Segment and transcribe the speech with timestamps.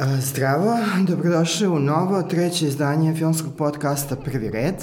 [0.00, 4.74] Zdravo, dobrodošli u novo treće izdanje filmskog podcasta Prvi red.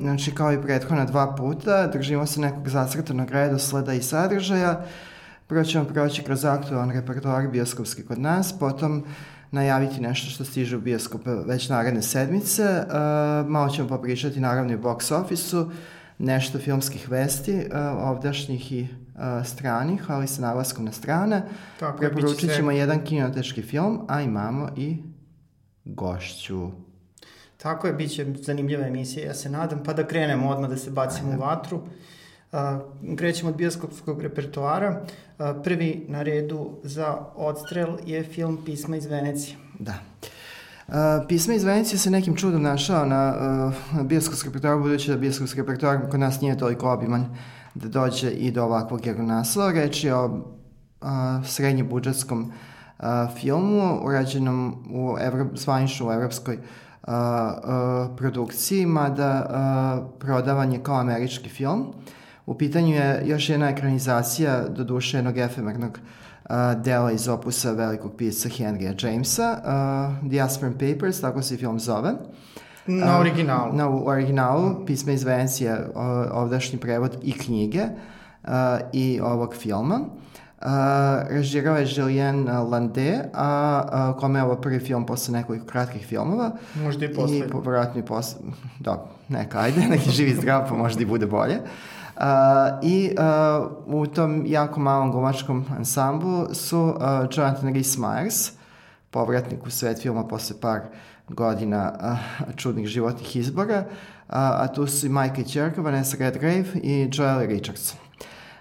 [0.00, 4.84] Znači, kao i prethodna dva puta, držimo se nekog zacrtanog redosleda i sadržaja.
[5.46, 9.04] Prvo ćemo proći kroz aktualan repertoar bioskopski kod nas, potom
[9.50, 12.84] najaviti nešto što stiže u bioskope već naredne sedmice.
[13.46, 15.70] Malo ćemo popričati naravno i box office-u,
[16.18, 17.66] nešto filmskih vesti,
[17.98, 18.88] ovdašnjih i
[19.44, 21.42] stranih, ali sa naglaskom na strane.
[21.80, 25.02] Tako Preporučit ćemo jedan kinotečki film, a imamo i
[25.84, 26.70] gošću.
[27.56, 30.90] Tako je, bit će zanimljiva emisija, ja se nadam, pa da krenemo odmah da se
[30.90, 31.76] bacimo u vatru.
[32.52, 35.00] Uh, krećemo od bioskopskog repertoara.
[35.38, 39.56] Uh, prvi na redu za odstrel je film Pisma iz Venecije.
[39.78, 39.94] Da.
[40.88, 40.94] Uh,
[41.28, 43.34] pisma iz Venecije se nekim čudom našao na
[43.94, 47.36] uh, bioskopski repertoar, budući da bioskopski repertoar kod nas nije toliko obiman
[47.76, 49.72] da dođe i do ovakvog jednog naslova.
[49.72, 51.08] Reč je o uh,
[51.44, 52.52] srednje budžetskom
[52.98, 53.06] uh,
[53.40, 61.00] filmu urađenom u Evro, zvanično u evropskoj uh, uh, produkciji, mada uh, prodavan je kao
[61.00, 61.86] američki film.
[62.46, 66.50] U pitanju je još jedna ekranizacija, do duše jednog efemernog uh,
[66.82, 72.12] dela iz opusa velikog pisca Henrya Jamesa, uh, The Aspirin Papers, tako se film zove.
[72.86, 73.72] Na originalu.
[73.72, 78.50] Na, originalu, pisma iz Vencije, o- ovdašnji prevod i knjige uh,
[78.92, 80.00] i ovog filma.
[80.58, 80.68] Uh,
[81.28, 83.48] režirao je Julien Landé, a,
[83.88, 86.50] a kome je ovo prvi film posle nekoliko kratkih filmova.
[86.76, 87.48] Možda i I poslednji.
[87.48, 88.40] po- verovatno i posle,
[88.80, 88.96] da,
[89.28, 91.58] neka, ajde, neki živi zdrav, pa možda i bude bolje.
[92.16, 92.22] Uh,
[92.82, 93.10] I
[93.86, 96.94] uh, u tom jako malom glumačkom ansamblu su uh,
[97.30, 98.50] Jonathan Rhys Meyers,
[99.10, 100.80] povratnik u svet filma posle par
[101.28, 107.10] godina uh, čudnih životnih izbora, uh, a tu su i majka čerka, Vanessa Redgrave i
[107.12, 107.98] Joel Richardson.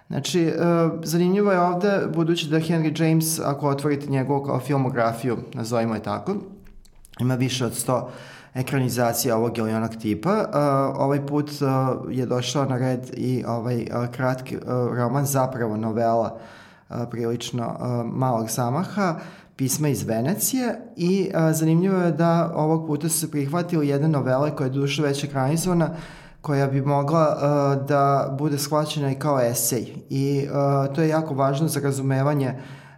[0.07, 5.95] Znači, uh, zanimljivo je ovde, budući da Henry James, ako otvorite njegovu kao filmografiju, nazovimo
[5.95, 6.35] je tako,
[7.19, 8.03] ima više od 100
[8.53, 10.31] ekranizacija ovog ili onog tipa.
[10.31, 10.55] Uh,
[11.01, 11.67] ovaj put uh,
[12.11, 14.57] je došao na red i ovaj kratki
[14.93, 16.39] roman, zapravo novela
[17.11, 19.15] prilično malog zamaha,
[19.55, 24.65] pisma iz Venecije i uh, zanimljivo je da ovog puta su prihvatili jedne novele koja
[24.65, 25.89] je duše već ekranizovana
[26.41, 29.93] koja bi mogla uh, da bude shvaćena i kao esej.
[30.09, 32.53] I uh, to je jako važno za razumevanje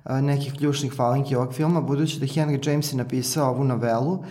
[0.05, 4.21] uh, nekih ključnih falinki ovog filma, budući da Henry James je napisao ovu novelu uh,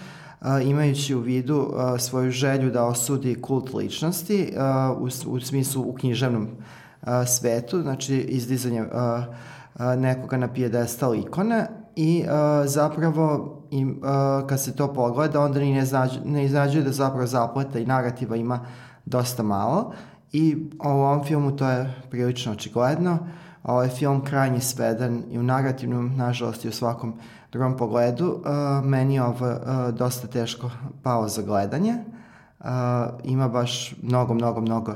[0.63, 4.53] imajući u vidu uh, svoju želju da osudi kult ličnosti
[4.93, 6.49] uh, u, u smislu u književnom
[7.03, 8.89] uh, svetu, znači izdizanje uh,
[9.97, 13.93] nekoga na pijedestal ikone i uh, zapravo i, uh,
[14.47, 18.37] kad se to pogleda onda ni ne, znađe, ne iznađuje da zapravo zapleta i narativa
[18.37, 18.61] ima
[19.05, 19.93] dosta malo
[20.33, 23.19] i u ovom filmu to je prilično očigledno.
[23.63, 27.15] Ovo je film krajnje sveden i u narativnom, nažalost i u svakom
[27.53, 28.27] drugom pogledu.
[28.27, 30.71] Uh, meni je ovo uh, dosta teško
[31.03, 31.95] pao za gledanje.
[32.61, 32.67] Uh,
[33.25, 34.95] ima baš mnogo, mnogo, mnogo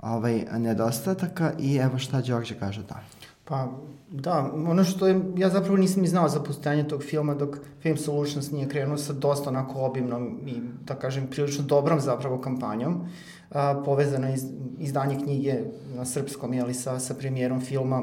[0.00, 3.15] ovaj, nedostataka i evo šta Đorđe kaže o tome.
[3.48, 3.68] Pa,
[4.10, 7.96] da, ono što je, ja zapravo nisam ni znao za postojanje tog filma dok Film
[7.96, 13.00] Solutions nije krenuo sa dosta onako obimnom i, da kažem, prilično dobrom zapravo kampanjom.
[13.50, 14.44] A, povezano iz,
[14.78, 15.54] izdanje knjige
[15.94, 18.02] na srpskom, jeli, sa, sa premijerom filma.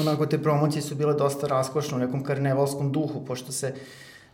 [0.00, 3.74] Onako, te promocije su bile dosta raskošne u nekom karnevalskom duhu, pošto se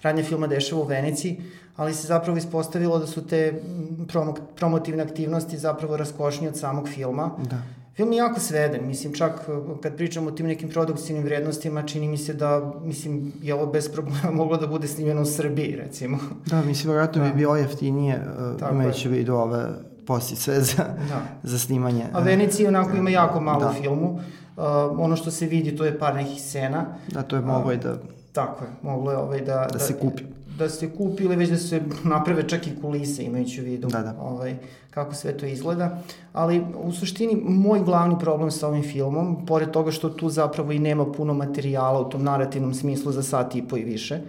[0.02, 1.40] radnje filma dešava u Veneciji,
[1.76, 3.62] ali se zapravo ispostavilo da su te
[4.08, 7.30] promo, promotivne aktivnosti zapravo raskošnije od samog filma.
[7.50, 7.79] Da.
[7.94, 12.08] Film je jako sveden, mislim, čak uh, kad pričamo o tim nekim produkcijnim vrednostima, čini
[12.08, 16.18] mi se da, mislim, je ovo bez problema moglo da bude snimljeno u Srbiji, recimo.
[16.46, 17.34] Da, mislim, vjerojatno bi Da.
[17.34, 18.16] bilo jeftinije
[18.52, 19.66] uh, Tako imajući u vidu ove
[20.06, 20.76] postice za,
[21.08, 21.22] Da.
[21.42, 22.04] za snimanje.
[22.12, 23.72] A Venecija onako ima jako malo Da.
[23.72, 24.10] filmu.
[24.56, 24.64] Uh,
[24.98, 26.84] ono što se vidi, to je par nekih scena.
[27.08, 27.96] Da, to je moglo i da,
[28.32, 29.68] Tako je, moglo je ovaj da...
[29.72, 30.22] da se kupi.
[30.60, 34.02] Da se kupi ili već da se naprave čak i kulise imajući u vidu Da,
[34.02, 34.14] da.
[34.20, 34.56] Ovaj,
[34.90, 35.98] kako sve to izgleda.
[36.32, 40.78] Ali u suštini moj glavni problem sa ovim filmom, pored toga što tu zapravo i
[40.78, 44.20] nema puno materijala u tom narativnom smislu za sat i po i više,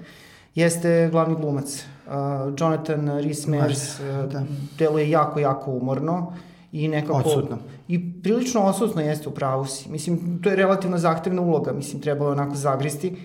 [0.55, 1.85] jeste glavni glumac.
[2.07, 2.13] Uh,
[2.59, 4.39] Jonathan Rhys Meyers Da.
[4.39, 4.45] uh,
[4.77, 6.33] deluje jako, jako umorno
[6.71, 7.17] i nekako...
[7.17, 7.57] Odsutno.
[7.87, 9.89] I prilično odsutno jeste u pravu si.
[9.89, 13.15] Mislim, to je relativno zahtevna uloga, mislim, trebalo je onako zagristi,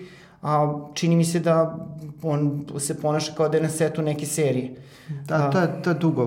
[0.47, 1.77] a čini mi se da
[2.23, 4.75] on se ponaša kao da je na setu neke serije.
[5.25, 6.25] Da, to je, to je dugo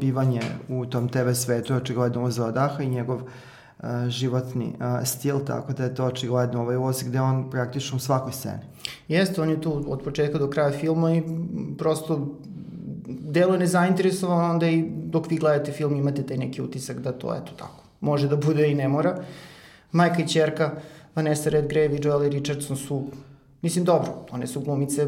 [0.00, 5.44] bivanje u tom TV svetu, je očigledno uzeo daha i njegov uh, životni uh, stil,
[5.44, 8.62] tako da je to očigledno ovaj ulaz gde on praktično u svakoj sceni.
[9.08, 11.22] Jeste, on je tu od početka do kraja filma i
[11.78, 12.38] prosto
[13.08, 17.52] deluje nezainteresovan, onda i dok vi gledate film imate taj neki utisak da to, eto
[17.56, 19.16] tako, može da bude i ne mora.
[19.92, 20.70] Majka i čerka,
[21.14, 23.04] Vanessa Redgrave i Joel Richardson su
[23.62, 25.06] Mislim, dobro, one su glumice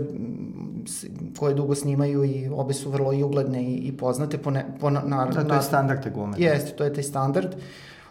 [1.39, 4.91] koje dugo snimaju i obe su vrlo i ugledne i, i poznate po, ne, po
[4.91, 6.37] na, na, da, to je standard te glume.
[6.39, 7.55] Jeste, to je taj standard.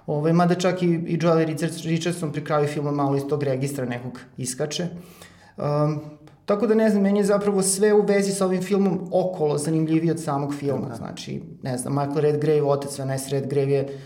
[0.08, 1.46] Ove, mada čak i, i Joel
[1.84, 4.88] Richardson pri kraju filma malo iz tog registra nekog iskače.
[5.58, 6.00] Um,
[6.46, 10.12] tako da ne znam, meni je zapravo sve u vezi sa ovim filmom okolo zanimljiviji
[10.12, 10.88] od samog filma.
[10.88, 10.96] Da.
[10.96, 14.00] Znači, ne znam, Michael Redgrave, otac Vanessa Redgrave je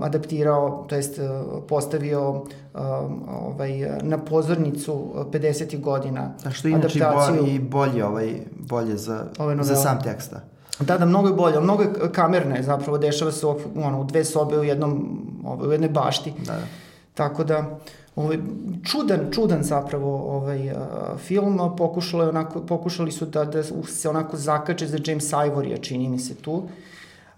[0.00, 2.80] adaptirao, to jest uh, postavio uh,
[3.28, 5.80] ovaj, na pozornicu 50.
[5.80, 9.26] godina A što inače adaptaciju, i bolje, ovaj, bolje za,
[9.60, 10.40] za sam teksta.
[10.80, 14.24] Da, da, mnogo je bolje, mnogo je kamerne zapravo, dešava se u, ono, u dve
[14.24, 16.32] sobe u jednom, ovaj, u jednoj bašti.
[16.46, 16.66] Da, da.
[17.14, 17.78] Tako da,
[18.16, 18.38] ovaj,
[18.84, 20.76] čudan, čudan zapravo ovaj, uh,
[21.18, 26.18] film, pokušali, onako, pokušali su da, da se onako zakače za James Ivory, čini mi
[26.18, 26.62] se tu.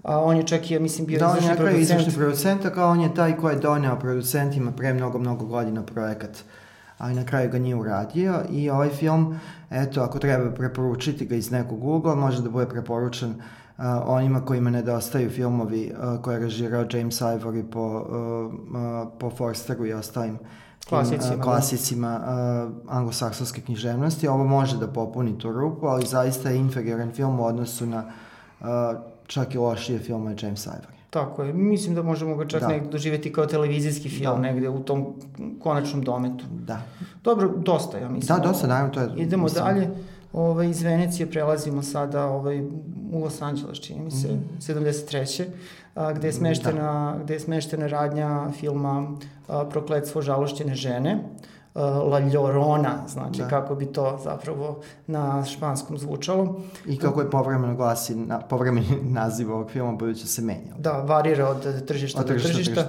[0.05, 1.59] A on je čak i, ja mislim, bio da, izvršni producent.
[1.59, 5.19] Da, on je izvršni producent, kao on je taj ko je doneo producentima pre mnogo,
[5.19, 6.45] mnogo godina projekat.
[6.99, 9.41] Ali na kraju ga nije uradio i ovaj film,
[9.71, 14.71] eto, ako treba preporučiti ga iz nekog ugla, može da bude preporučen uh, onima kojima
[14.71, 20.39] nedostaju filmovi uh, koje je režirao James Ivory po, uh, uh, po Forsteru i ostalim
[20.89, 24.29] klasicima, uh, klasicima uh, anglosaksonske književnosti.
[24.29, 28.05] Ovo može da popuni tu rupu, ali zaista je inferioran film u odnosu na
[28.61, 28.67] uh,
[29.27, 30.95] čak i lošije filmove James Ivory.
[31.11, 31.53] Tako je.
[31.53, 32.69] Mislim da možemo ga čak da.
[32.69, 34.53] negde doživeti kao televizijski film, da.
[34.53, 35.15] negde u tom
[35.63, 36.45] konačnom dometu.
[36.51, 36.83] Da.
[37.25, 38.39] Dobro, dosta, ja mislim.
[38.39, 39.09] Da, dosta, naravno, to je...
[39.17, 39.65] Idemo mislim...
[39.65, 39.91] dalje.
[40.33, 42.61] Ovaj, iz Venecije prelazimo sada ovaj,
[43.13, 44.75] u Los Angeles, čini mi se, mm -hmm.
[44.75, 45.45] 73.
[45.95, 47.25] A, gde, je smeštena, da.
[47.25, 49.07] gde je smeštena radnja filma
[49.49, 51.15] a, Prokletstvo žalošćene žene.
[51.15, 53.49] Uh, La Llorona, znači da.
[53.49, 56.61] kako bi to zapravo na španskom zvučalo.
[56.87, 58.87] I kako je povremeno glasi, na, povremeni
[59.21, 60.75] naziv ovog filma budući se menja.
[60.79, 62.53] Da, varira od tržišta od do tržišta.
[62.53, 62.83] tržišta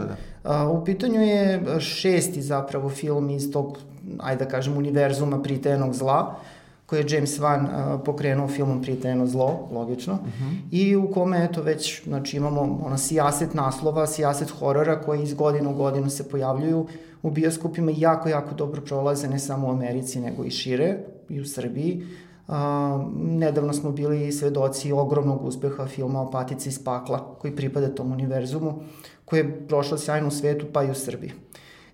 [0.43, 0.63] da.
[0.65, 3.77] Uh, u pitanju je šesti zapravo film iz tog,
[4.19, 6.35] ajde da kažem, univerzuma pritenog zla,
[6.85, 10.19] koji je James Wan uh, pokrenuo filmom Pritajeno zlo, logično, uh.
[10.19, 10.57] -huh.
[10.71, 15.69] i u kome, eto, već, znači, imamo ono sijaset naslova, sijaset horora koji iz godine
[15.69, 16.87] u godinu se pojavljuju
[17.23, 20.97] u bioskopima i jako, jako dobro prolaze, ne samo u Americi, nego i šire,
[21.29, 22.03] i u Srbiji.
[22.47, 28.11] A, nedavno smo bili svedoci ogromnog uspeha filma o Patici iz pakla, koji pripada tom
[28.11, 28.73] univerzumu,
[29.25, 31.31] koji je prošao sjajno u svetu, pa i u Srbiji.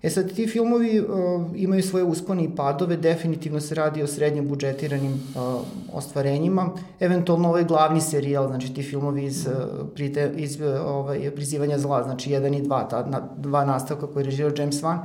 [0.02, 1.06] E sad, ti filmovi uh,
[1.54, 5.60] imaju svoje uspone i padove, definitivno se radi o srednje budžetiranim uh,
[5.92, 6.70] ostvarenjima,
[7.00, 12.02] eventualno ovaj glavni serijal, znači ti filmovi iz, uh, prite, iz uh, ovaj, prizivanja zla,
[12.02, 14.98] znači 1 i 2, ta na, dva nastavka koje je režirao James Wan,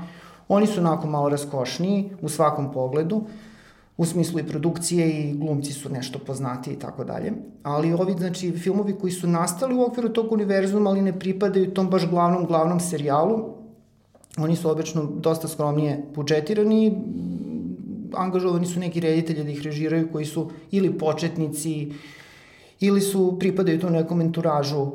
[0.47, 3.21] oni su onako malo raskošniji u svakom pogledu,
[3.97, 7.33] u smislu i produkcije i glumci su nešto poznati i tako dalje.
[7.63, 11.89] Ali ovi, znači, filmovi koji su nastali u okviru tog univerzuma, ali ne pripadaju tom
[11.89, 13.56] baš glavnom, glavnom serijalu,
[14.37, 17.01] Oni su obično dosta skromnije budžetirani,
[18.13, 21.91] angažovani su neki reditelji da ih režiraju koji su ili početnici
[22.79, 24.91] ili su pripadaju tu nekom enturažu uh,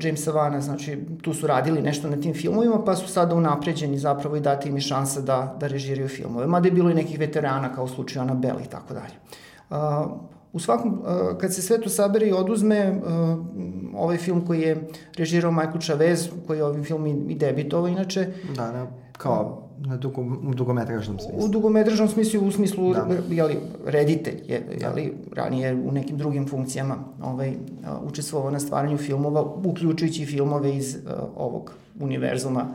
[0.00, 4.36] Jamesa Vana, znači tu su radili nešto na tim filmovima, pa su sada unapređeni zapravo
[4.36, 6.46] i dati im šansa da, da režiraju filmove.
[6.46, 9.14] Mada je bilo i nekih veterana kao u slučaju Ana Bell i tako dalje.
[10.52, 13.38] U svakom, uh, kad se sve to sabere i oduzme, uh,
[13.94, 18.28] ovaj film koji je režirao Michael Chavez, koji je ovim film i debitovao inače.
[18.56, 21.44] Da, da, kao na dugo, u dugometražnom smislu.
[21.44, 23.06] U dugometražnom smislu, u smislu, da.
[23.30, 23.56] jeli,
[23.86, 24.86] reditelj, je, da.
[24.86, 27.54] jeli, ranije u nekim drugim funkcijama ovaj,
[28.02, 32.66] učestvovao na stvaranju filmova, uključujući filmove iz uh, ovog univerzuma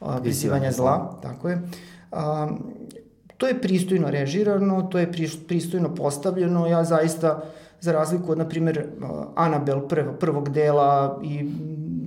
[0.00, 1.62] uh, prisivanja zla, tako je.
[2.12, 2.58] Um,
[3.44, 5.12] to je pristojno režirano, to je
[5.48, 7.42] pristojno postavljeno, ja zaista
[7.80, 8.86] za razliku od, na primjer,
[9.34, 11.50] Anabel prv, prvog dela i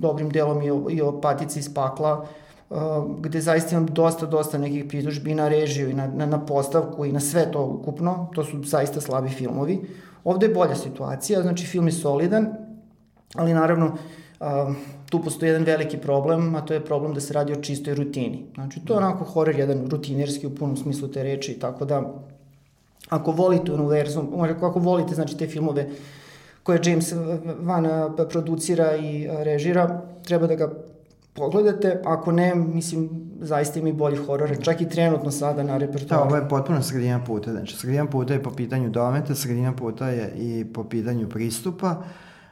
[0.02, 2.26] dobrim delom i o, i o Patici iz pakla,
[3.20, 7.12] gde zaista imam dosta, dosta nekih pritužbi na režiju i na, na, na postavku i
[7.12, 9.80] na sve to ukupno, to su zaista slabi filmovi.
[10.24, 12.48] Ovde je bolja situacija, znači film je solidan,
[13.34, 13.96] ali naravno
[15.10, 18.44] tu postoji jedan veliki problem, a to je problem da se radi o čistoj rutini.
[18.54, 22.02] Znači, to je onako horor jedan rutinerski u punom smislu te reči, tako da
[23.08, 24.28] ako volite univerzum,
[24.60, 25.88] ako volite znači te filmove
[26.62, 27.12] koje James
[27.60, 27.88] Van
[28.30, 30.72] producira i režira, treba da ga
[31.32, 33.08] pogledate, ako ne, mislim,
[33.40, 36.22] zaista ima i bolji horor, čak i trenutno sada na repertoaru.
[36.22, 40.08] Da, ovo je potpuno sredina puta, znači sredina puta je po pitanju dometa, sredina puta
[40.08, 42.02] je i po pitanju pristupa,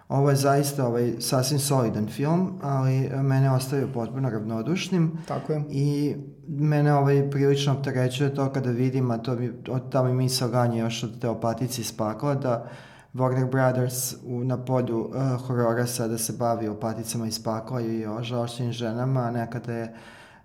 [0.09, 5.19] Ovo je zaista ovaj, sasvim solidan film, ali mene ostavio potpuno ravnodušnim.
[5.29, 5.63] Tako je.
[5.71, 6.17] I
[6.49, 10.79] mene ovaj, prilično opterećuje to kada vidim, a to mi, od tamo mi se ganje
[10.79, 12.69] još od teopatici iz pakla, da
[13.15, 18.23] Warner Brothers u, na polju uh, horora sada se bavi opaticama iz pakla i o
[18.23, 19.95] žalošćenim ženama, a nekada je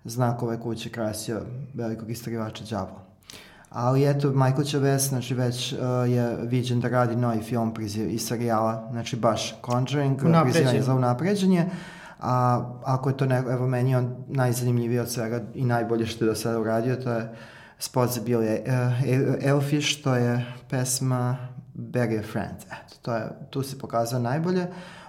[0.04, 1.40] znakove kuće krasio
[1.74, 3.11] velikog istraživača đavola.
[3.72, 5.78] Ali eto, Michael Chavez, znači već uh,
[6.10, 11.66] je viđen da radi novi film priziv, iz serijala, znači baš Conjuring, prizivanje za unapređenje.
[12.20, 16.28] A ako je to neko, evo meni on najzanimljiviji od svega i najbolje što je
[16.28, 17.34] do sada uradio, to je
[17.78, 21.36] spot za Billy uh, Elfish, to je pesma
[21.74, 22.56] Bury a Friend.
[22.66, 24.66] Eto, to je, tu se pokazao najbolje.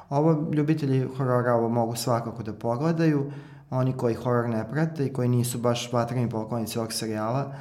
[0.10, 3.32] Ovo, ljubitelji horora ovo mogu svakako da pogledaju.
[3.70, 7.53] Oni koji horor ne prate i koji nisu baš vatreni poklonici ovog serijala,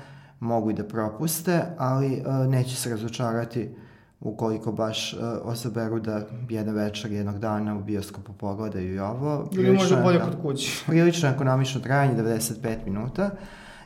[0.42, 3.74] mogu i da propuste, ali uh, neće se razočarati
[4.20, 9.48] ukoliko baš uh, osaberu da jedan večer jednog dana u bioskopu pogledaju i ovo.
[9.52, 10.82] Ili može bolje kod kući.
[10.86, 13.30] Prilično ekonomično trajanje, 95 minuta.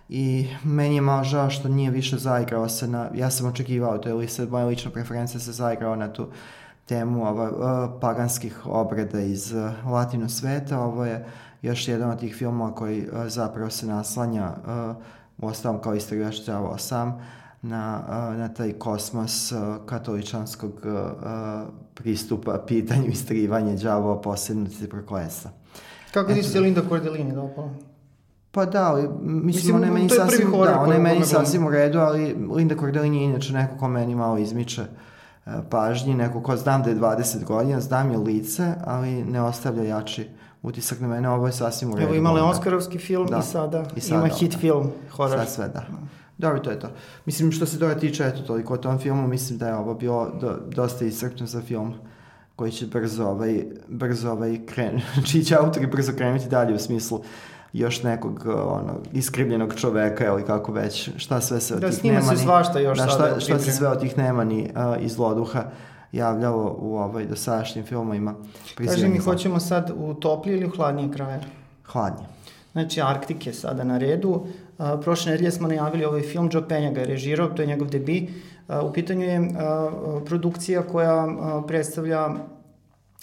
[0.09, 4.09] I meni je malo žao što nije više zaigrao se na, ja sam očekivao, to
[4.09, 6.27] je li se, moja lična preferencija se zaigrao na tu
[6.87, 10.81] temu ova, uh, paganskih obreda iz uh, latino sveta.
[10.81, 11.27] Ovo je
[11.63, 14.97] još jedan od tih filmova koji uh, zapravo se naslanja uh,
[15.38, 17.21] uostalom kao istraživač đavola sam,
[17.62, 18.02] na,
[18.37, 19.52] na taj kosmos
[19.87, 20.73] katoličanskog
[21.95, 25.50] pristupa pitanju istrivanja đavola posebnosti prokletstva.
[26.14, 27.71] Kako ti se Linda Cordellini dopala?
[28.50, 31.71] Pa da, ali mislim, mislim ona je meni sasvim, da, ona je meni sasvim u
[31.71, 34.85] redu, ali Linda Cordellini je inače neko ko meni malo izmiče
[35.71, 40.23] pažnji, neko ko znam da je 20 godina, znam je lice, ali ne ostavlja jači
[40.23, 42.07] uh, utisak na mene, ovo je sasvim u redu.
[42.07, 43.39] Evo imali Oskarovski film da.
[43.39, 45.39] i, sada i sada ima hit film, horror.
[45.39, 45.87] Sad sve, da.
[46.39, 46.89] Dobro, to je to.
[47.27, 50.31] Mislim, što se toga tiče, eto, toliko o tom filmu, mislim da je ovo bilo
[50.41, 51.95] do, dosta iscrpno za film
[52.57, 57.23] koji će brzo ovaj, brzo ovaj kren, čiji će autori brzo krenuti dalje u smislu
[57.73, 62.21] još nekog ono, iskrivljenog čoveka ili kako već, šta sve se od da, tih nemani...
[62.21, 65.19] Da, snima se svašta još da, šta, šta se sve od tih nemani uh, iz
[65.19, 65.65] Loduha
[66.13, 68.35] javljalo u ovaj dosadašnjim filmovima.
[68.75, 71.41] Kaži mi, hoćemo sad u toplije ili u hladnije kraje?
[71.85, 72.29] Hladnije.
[72.73, 74.31] Znači, Arktik je sada na redu.
[74.31, 77.89] Uh, prošle nedelje smo najavili ovaj film, Joe Penja ga je režirao, to je njegov
[77.89, 78.29] debi.
[78.69, 79.47] Uh, u pitanju je uh,
[80.27, 82.29] produkcija koja uh, predstavlja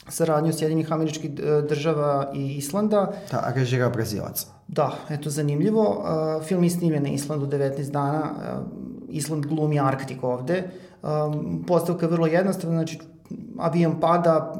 [0.07, 1.31] saradnju Sjedinih američkih
[1.69, 3.13] država i Islanda.
[3.31, 4.47] Da, a režirao Brazilac.
[4.67, 6.03] Da, eto, zanimljivo.
[6.39, 8.21] Uh, film je snimljen na Islandu 19 dana.
[8.21, 10.63] Uh, Island glumi Arktik ovde.
[11.03, 12.99] Um, postavka je vrlo jednostavna, znači
[13.59, 14.53] avion pada,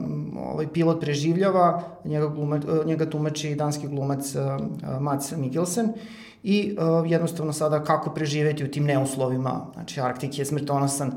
[0.53, 5.93] ovaj pilot preživljava, njega, glume, njega tumači danski glumac uh, Mats Mikkelsen
[6.43, 11.11] i uh, jednostavno sada kako preživeti u tim neuslovima, znači Arktik je smrtonosan,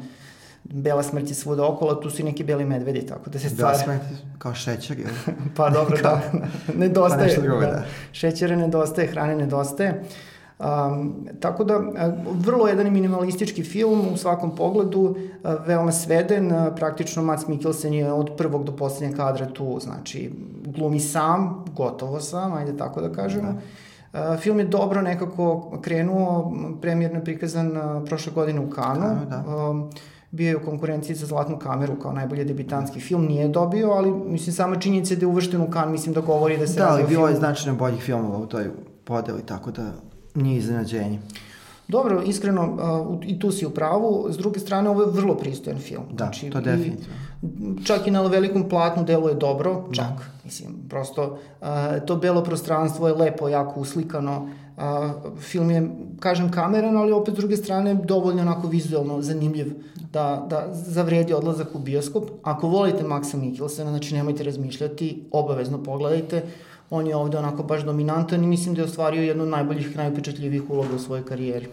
[0.65, 3.79] bela smrt je svuda okolo, tu su i neki beli medvedi, tako da se stvari...
[3.87, 5.11] Bela smrt kao šećer, ili?
[5.57, 6.23] pa dobro, da.
[6.79, 7.19] nedostaje.
[7.19, 7.67] Pa nešto drugo, da.
[7.67, 7.85] da.
[8.13, 10.05] Šećera nedostaje, hrane nedostaje.
[10.59, 11.81] Um, tako da,
[12.25, 15.17] vrlo jedan minimalistički film u svakom pogledu,
[15.67, 20.33] veoma sveden, praktično Mats Mikkelsen je od prvog do poslednjeg kadra tu, znači
[20.65, 23.55] glumi sam, gotovo sam, ajde tako da kažemo.
[24.13, 24.37] Da.
[24.37, 27.73] Film je dobro nekako krenuo, premijerno prikazan
[28.07, 29.01] prošle godine u Kanu.
[29.01, 29.45] Da, da.
[30.31, 34.55] Bio je u konkurenciji za Zlatnu kameru kao najbolji debitanski film, nije dobio, ali mislim
[34.55, 36.81] sama činjenica da je uvršten u kan, mislim da govori da se...
[36.81, 38.71] Da, ali bilo je značajno boljih filmova u toj
[39.05, 39.83] podeli, tako da
[40.37, 41.19] nije iznenađenje.
[41.89, 42.63] Dobro, iskreno,
[43.11, 44.27] uh, i tu si u pravu.
[44.31, 46.05] S druge strane, ovo je vrlo pristojan film.
[46.13, 47.15] Da, znači, to definitivno.
[47.43, 50.07] I, čak i na velikom platnu deluje dobro, čak.
[50.07, 50.25] Da.
[50.45, 51.67] Mislim, prosto, uh,
[52.07, 54.49] to belo prostranstvo je lepo, jako uslikano.
[54.77, 54.83] Uh,
[55.39, 55.91] film je,
[56.21, 59.73] kažem, kameran, ali opet s druge strane dovoljno onako vizualno zanimljiv
[60.13, 62.31] da, da zavredi odlazak u bioskop.
[62.43, 66.43] Ako volite Maxa Mikkelsena, znači nemojte razmišljati, obavezno pogledajte
[66.91, 70.71] on je ovde onako baš dominantan i mislim da je ostvario jednu od najboljih, najupečatljivih
[70.71, 71.69] uloga u svojoj karijeri.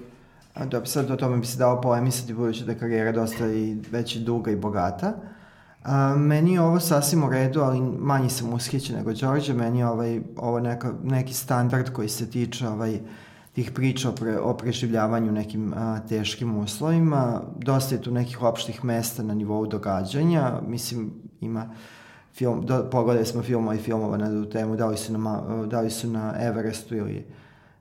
[0.54, 3.78] A dobro, sad o tome bi se dao polemisati budući da je karijera dosta i
[3.92, 5.14] već duga i bogata.
[5.84, 9.54] A, meni je ovo sasvim u redu, ali manje sam ushićen nego Đorđe.
[9.54, 13.00] Meni je ovaj, ovo neka, neki standard koji se tiče ovaj,
[13.54, 17.42] tih priča o, pre, o preživljavanju nekim a, teškim uslovima.
[17.58, 20.62] Dosta je tu nekih opštih mesta na nivou događanja.
[20.68, 21.70] Mislim, ima
[22.34, 25.82] film, do, pogledali smo filmova i filmova na tu temu, da li su na, da
[25.82, 27.26] li su na Everestu ili,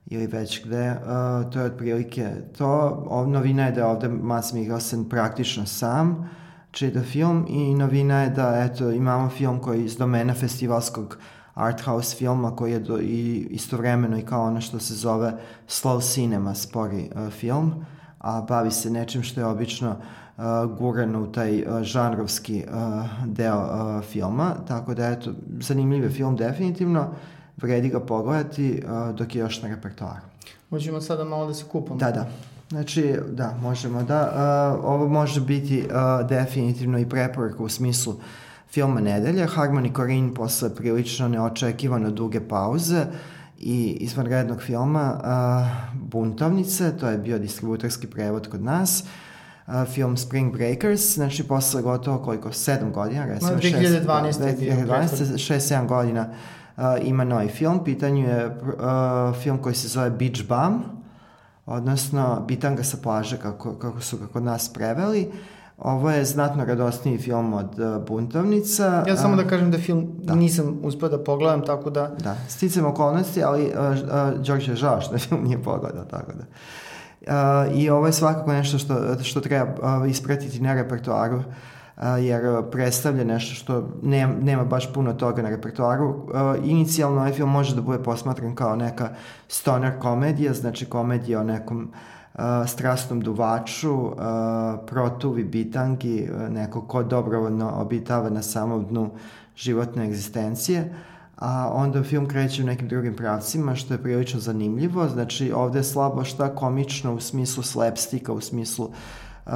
[0.05, 0.91] ili već gde.
[0.91, 3.03] Uh, to je otprilike to.
[3.09, 6.29] Ov, novina je da je ovde Mats Mikkelsen praktično sam
[6.71, 11.17] čita film i novina je da eto, imamo film koji iz domena festivalskog
[11.53, 15.33] art house filma koji je do, i istovremeno i kao ono što se zove
[15.67, 17.85] slow cinema, spori uh, film,
[18.19, 20.22] a bavi se nečim što je obično uh,
[20.77, 26.35] gurano u taj uh, žanrovski uh, deo uh, filma, tako da eto, zanimljiv je film
[26.35, 27.07] definitivno,
[27.57, 30.25] vredi ga pogledati uh, dok je još na repertoaru.
[30.69, 31.99] Možemo sada malo da se kupamo.
[31.99, 32.29] Da, da.
[32.69, 34.21] Znači, da, možemo da.
[34.79, 38.15] Uh, ovo može biti uh, definitivno i preporaka u smislu
[38.69, 39.47] filma Nedelja.
[39.47, 43.05] Harmony Corinne posle prilično neočekivano duge pauze
[43.59, 49.07] i izvanrednog filma uh, Buntovnice, to je bio distributorski prevod kod nas, uh,
[49.93, 54.05] film Spring Breakers, znači posle gotovo koliko, sedam godina, recimo, 2012.
[54.05, 56.29] 2012, 6-7 godina
[56.77, 60.83] uh, ima novi film, pitanju je uh, film koji se zove Beach Bum,
[61.65, 65.31] odnosno Bitanga sa plaže, kako, kako su ga kod nas preveli,
[65.77, 69.03] Ovo je znatno radosniji film od uh, Buntovnica.
[69.07, 70.35] Ja samo da kažem da film da.
[70.35, 72.11] nisam uspio da pogledam, tako da...
[72.19, 76.39] Da, sticam okolnosti, ali uh, uh, Đorđe je žao što film nije pogledao, tako da...
[76.39, 76.82] Uh,
[77.73, 81.43] I ovo je svakako nešto što, što treba uh, ispratiti na repertoaru, uh,
[82.19, 86.09] jer predstavlja nešto što nema, nema baš puno toga na repertoaru.
[86.09, 86.15] Uh,
[86.63, 89.09] inicijalno ovaj film može da bude posmatran kao neka
[89.47, 91.91] stoner komedija, znači komedija o nekom
[92.33, 94.13] uh, strastnom duvaču, uh,
[94.87, 99.09] protuvi bitangi, uh, neko ko dobrovoljno obitava na samom dnu
[99.55, 100.93] životne egzistencije,
[101.37, 105.07] a onda film kreće u nekim drugim pravcima, što je prilično zanimljivo.
[105.07, 109.51] Znači, ovde je slabo šta komično u smislu slapstika, u smislu uh,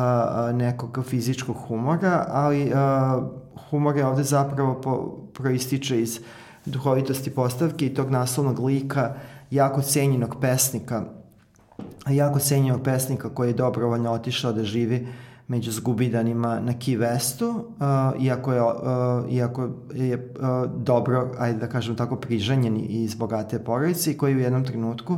[0.53, 3.23] nekog fizičkog humora, ali uh,
[3.69, 6.19] humor je ovde zapravo po, proističe iz
[6.65, 9.13] duhovitosti postavke i tog naslovnog lika
[9.51, 11.03] jako cenjenog pesnika
[12.09, 15.07] jako cenjenog pesnika koji je dobrovoljno otišao da živi
[15.47, 18.71] među zgubidanima na Key Westu, uh, iako je, uh,
[19.29, 24.39] iako je uh, dobro, ajde da kažem tako, priženjen iz bogate porodice i koji u
[24.39, 25.17] jednom trenutku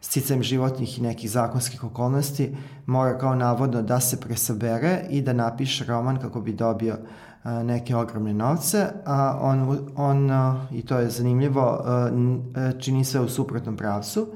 [0.00, 2.56] sticajem životnih i nekih zakonskih okolnosti
[2.86, 7.96] mora kao navodno da se presabere i da napiše roman kako bi dobio uh, neke
[7.96, 13.76] ogromne novce, a on, on uh, i to je zanimljivo, uh, čini sve u suprotnom
[13.76, 14.26] pravcu,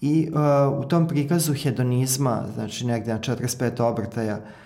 [0.00, 4.59] I uh, u tom prikazu hedonizma, znači negde na 45 obrtaja, uh,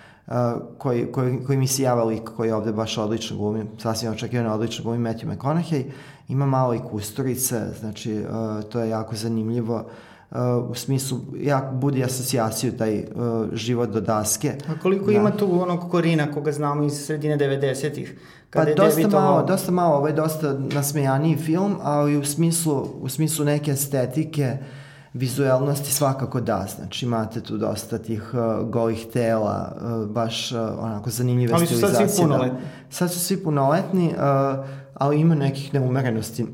[0.78, 4.84] koji, koji, koji mi se java lik koji ovde baš odlično glumi, sasvim očekivano odlično
[4.84, 5.84] glumi Matthew McConaughey,
[6.28, 9.84] ima malo i kusturice, znači uh, to je jako zanimljivo
[10.30, 10.38] uh,
[10.70, 13.04] u smislu, ja budi asocijaciju taj uh,
[13.52, 14.54] život do daske.
[14.68, 15.12] A koliko da.
[15.12, 18.18] ima tu onog korina koga znamo iz sredine 90-ih?
[18.50, 19.32] Pa dosta debitovao...
[19.32, 24.56] malo, dosta malo, ovo je dosta nasmejaniji film, ali u smislu, u smislu neke estetike,
[24.60, 24.83] uh,
[25.14, 31.10] vizualnosti svakako da, znači imate tu dosta tih uh, golih tela, uh, baš uh, onako
[31.10, 31.98] zanimljive ali stilizacije.
[31.98, 32.58] Ali su sad svi punoletni.
[32.60, 32.66] Da.
[32.90, 36.46] Sad su svi punoletni, uh, ali ima nekih neumerenosti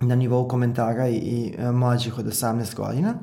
[0.00, 3.14] na nivou komentara i, i uh, mlađih od 18 godina.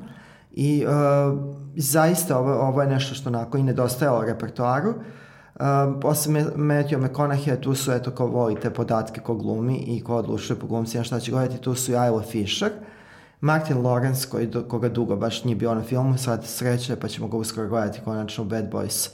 [0.52, 1.40] I uh,
[1.76, 4.90] zaista ovo, ovo je nešto što onako i nedostajalo repertoaru.
[4.90, 5.66] Uh,
[6.02, 10.68] posle Matthew McConaughey, tu su, eto, ko volite podatke ko glumi i ko odlučuje po
[10.68, 12.99] glumcima šta će govoriti, tu su i Isla Fisher, uh,
[13.42, 17.28] Martin Lawrence, koji, do, koga dugo baš nije bio na filmu, sad sreće, pa ćemo
[17.28, 19.10] ga uskoro gledati konačno u Bad Boys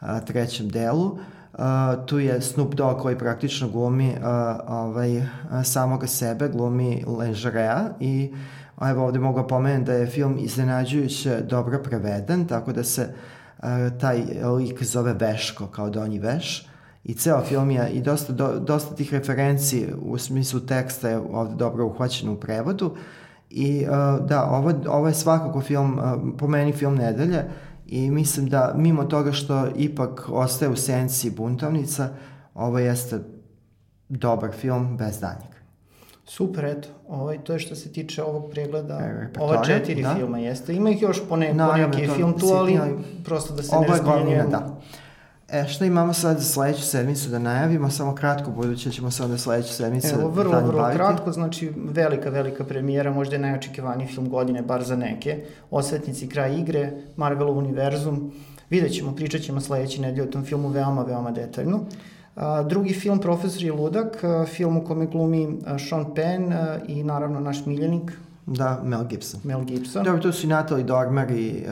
[0.00, 1.18] a, trećem delu.
[1.54, 7.88] A, tu je Snoop Dogg koji praktično glumi a, ovaj, a, samoga sebe, glumi Lenžerea
[8.00, 8.34] i
[8.90, 13.14] evo ovde mogu pomenuti da je film iznenađujuće dobro preveden, tako da se
[13.58, 14.22] a, taj
[14.58, 16.66] lik zove Veško, kao Donji Veš.
[17.04, 21.54] I ceo film je i dosta, do, dosta tih referenci u smislu teksta je ovde
[21.54, 22.86] dobro uhvaćeno u prevodu.
[22.86, 22.98] Uh,
[23.50, 26.04] I uh, da, ovo, ovo je svakako film, uh,
[26.38, 27.44] po meni film nedelje
[27.86, 32.08] i mislim da mimo toga što ipak ostaje u senci buntovnica,
[32.54, 33.20] ovo jeste
[34.08, 35.50] dobar film bez danjeg.
[36.24, 40.14] Super, eto, ovaj, to je što se tiče ovog pregleda, e, ova četiri da.
[40.14, 40.74] filma jeste.
[40.74, 42.78] Ima ih još po, ne, po neki film tu, ali
[43.24, 44.50] prosto da se ne razmijenjujemo.
[44.50, 44.80] Da.
[45.52, 49.24] E, šta imamo sad za sledeću sedmicu da najavimo, samo kratko, budući da ćemo se
[49.24, 50.96] onda sledeću sedmicu Evo, vrlo, vrlo baviti.
[50.96, 55.44] kratko, znači velika, velika premijera, možda je najočekivaniji film godine, bar za neke.
[55.70, 58.32] Osvetnici kraj igre, Marvelov univerzum,
[58.70, 61.80] vidjet ćemo, pričat ćemo sledeće nedelje o tom filmu veoma, veoma detaljno.
[62.36, 66.78] A, drugi film, Profesor je ludak, a, film u kome glumi a, Sean Penn a,
[66.88, 68.12] i naravno naš miljenik,
[68.50, 69.40] Da, Mel Gibson.
[69.44, 70.04] Mel Gibson.
[70.04, 71.64] Dobro, tu su i Natalie Dormer i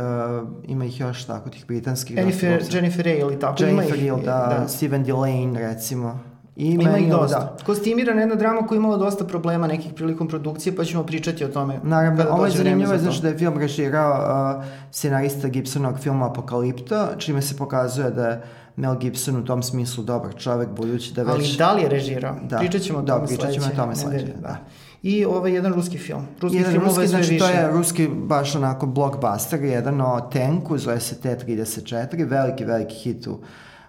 [0.42, 2.16] uh, ima ih još tako tih britanskih.
[2.16, 4.68] Jennifer, Jennifer Hale tako Jennifer Hale, da, da.
[4.68, 6.20] Steven Delane recimo.
[6.56, 7.38] I ima, ima ih dosta.
[7.38, 7.56] Da.
[7.66, 11.48] Kostimirana jedna drama koja je imala dosta problema nekih prilikom produkcije, pa ćemo pričati o
[11.48, 11.80] tome.
[11.82, 17.08] Naravno, ovo je zanimljivo je zašto da je film režirao uh, scenarista Gibsonog filma Apokalipta,
[17.18, 18.42] čime se pokazuje da je
[18.76, 21.34] Mel Gibson u tom smislu dobar čovek, budući da već...
[21.34, 22.36] Ali da li je režirao?
[22.42, 22.58] Da.
[22.58, 24.26] Pričat ćemo o da, tome da, pričat ćemo o tome sledeće.
[24.26, 24.48] Da.
[24.48, 24.56] da
[25.02, 26.26] i ovaj jedan ruski film.
[26.40, 27.44] Ruski jedan film ruski, znači više.
[27.44, 33.26] to je ruski baš onako blockbuster, jedan o tenku, zove se T-34, veliki, veliki hit
[33.26, 33.38] u,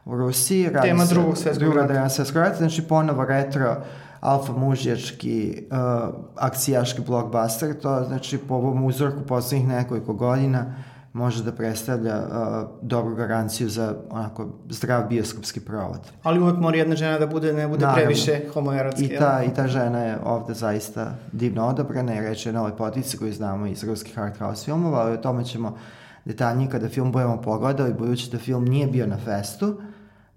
[0.06, 0.70] u Rusiji.
[0.70, 1.94] Radi Tema se, drugog svetskog rata.
[1.94, 3.76] Druga svetskog rata, znači ponovo retro
[4.20, 10.76] alfa mužjački uh, akcijaški blockbuster, to znači po ovom uzorku poslednjih nekoliko godina
[11.14, 16.00] može da predstavlja uh, dobru garanciju za onako zdrav bioskopski provod.
[16.24, 18.02] Ali uvek mora jedna žena da bude, ne bude Naravno.
[18.04, 19.06] previše homoerotski.
[19.06, 23.18] I ta, I ta žena je ovde zaista divno odabrana i reče na ovoj potici
[23.18, 25.78] koju znamo iz ruskih art house filmova, ali o tome ćemo
[26.26, 29.82] detaljnije kada film budemo pogledali, budući da film nije bio na festu,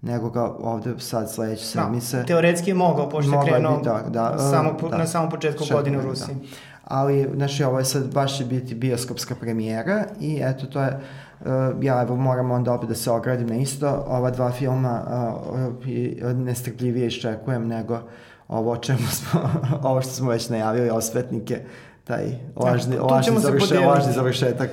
[0.01, 2.17] nego ga ovde sad sledeće da, sedmice...
[2.17, 5.97] Da, teoretski je mogao, pošto je krenuo da, da, samo, da, na samom početku godine
[5.97, 6.07] u da.
[6.07, 6.35] Rusiji.
[6.35, 6.47] Da.
[6.83, 10.99] Ali, znači, ovo je sad baš će biti bioskopska premijera i eto, to je
[11.43, 11.49] Uh,
[11.81, 16.35] ja evo moram onda opet da se ogradim na isto, ova dva filma uh, uh,
[16.35, 17.99] nestrpljivije iščekujem nego
[18.47, 19.41] ovo čemu smo,
[19.89, 21.59] ovo što smo već najavili, osvetnike,
[22.03, 22.23] taj
[22.55, 24.69] lažni, lažni, završe, lažni završetak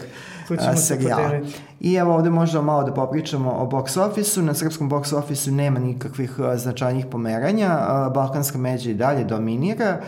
[0.54, 1.40] uh, serijala.
[1.80, 4.42] I evo ovde možemo malo da popričamo o box office-u.
[4.42, 7.78] Na srpskom box office-u nema nikakvih uh, značajnih pomeranja.
[7.78, 10.00] Uh, Balkanska međa i dalje dominira.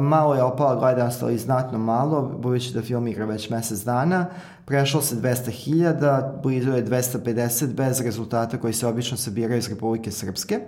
[0.00, 4.26] Malo je opala gledanost, ali znatno malo, budući da film igra već mesec dana.
[4.64, 10.60] Prešlo se 200.000, blizu je 250 bez rezultata koji se obično sabiraju iz Republike Srpske.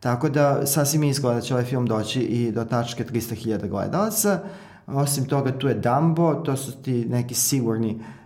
[0.00, 4.38] Tako da sasvim izgleda da će ovaj film doći i do tačke 300.000 gledalaca.
[4.86, 8.19] Osim toga tu je Dumbo, to su ti neki sigurni, uh,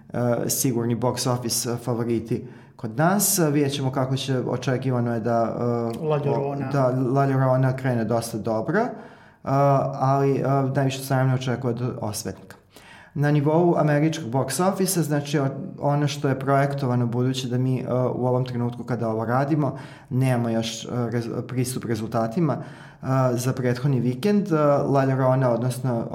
[0.48, 2.46] sigurni box office uh, favoriti
[2.76, 3.38] kod nas.
[3.52, 5.42] Vidjet ćemo kako će, očekivano je da,
[6.02, 6.68] La Llorona.
[6.72, 8.80] da La Llorona krene dosta dobro,
[9.92, 10.42] ali
[10.74, 12.56] najviše se naravno očekuje od osvetnika.
[13.14, 15.40] Na nivou američkog box office, znači
[15.80, 19.76] ono što je projektovano budući da mi u ovom trenutku kada ovo radimo
[20.10, 20.88] nemamo još
[21.48, 22.56] pristup rezultatima,
[23.32, 24.50] za prethodni vikend.
[24.88, 26.06] La Llorona, odnosno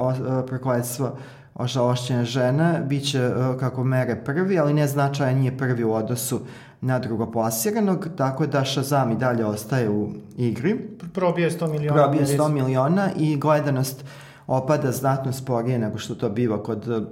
[0.48, 1.12] prokledstvo
[1.60, 6.40] ožalošćene žene, bit će kako mere prvi, ali ne značajan nije prvi u odnosu
[6.82, 10.80] na drugoplasiranog, tako da Shazam i dalje ostaje u igri.
[11.14, 12.04] Probije 100 miliona.
[12.04, 14.06] Probije 100 miliona i gledanost
[14.48, 17.08] opada znatno sporije nego što to biva kod,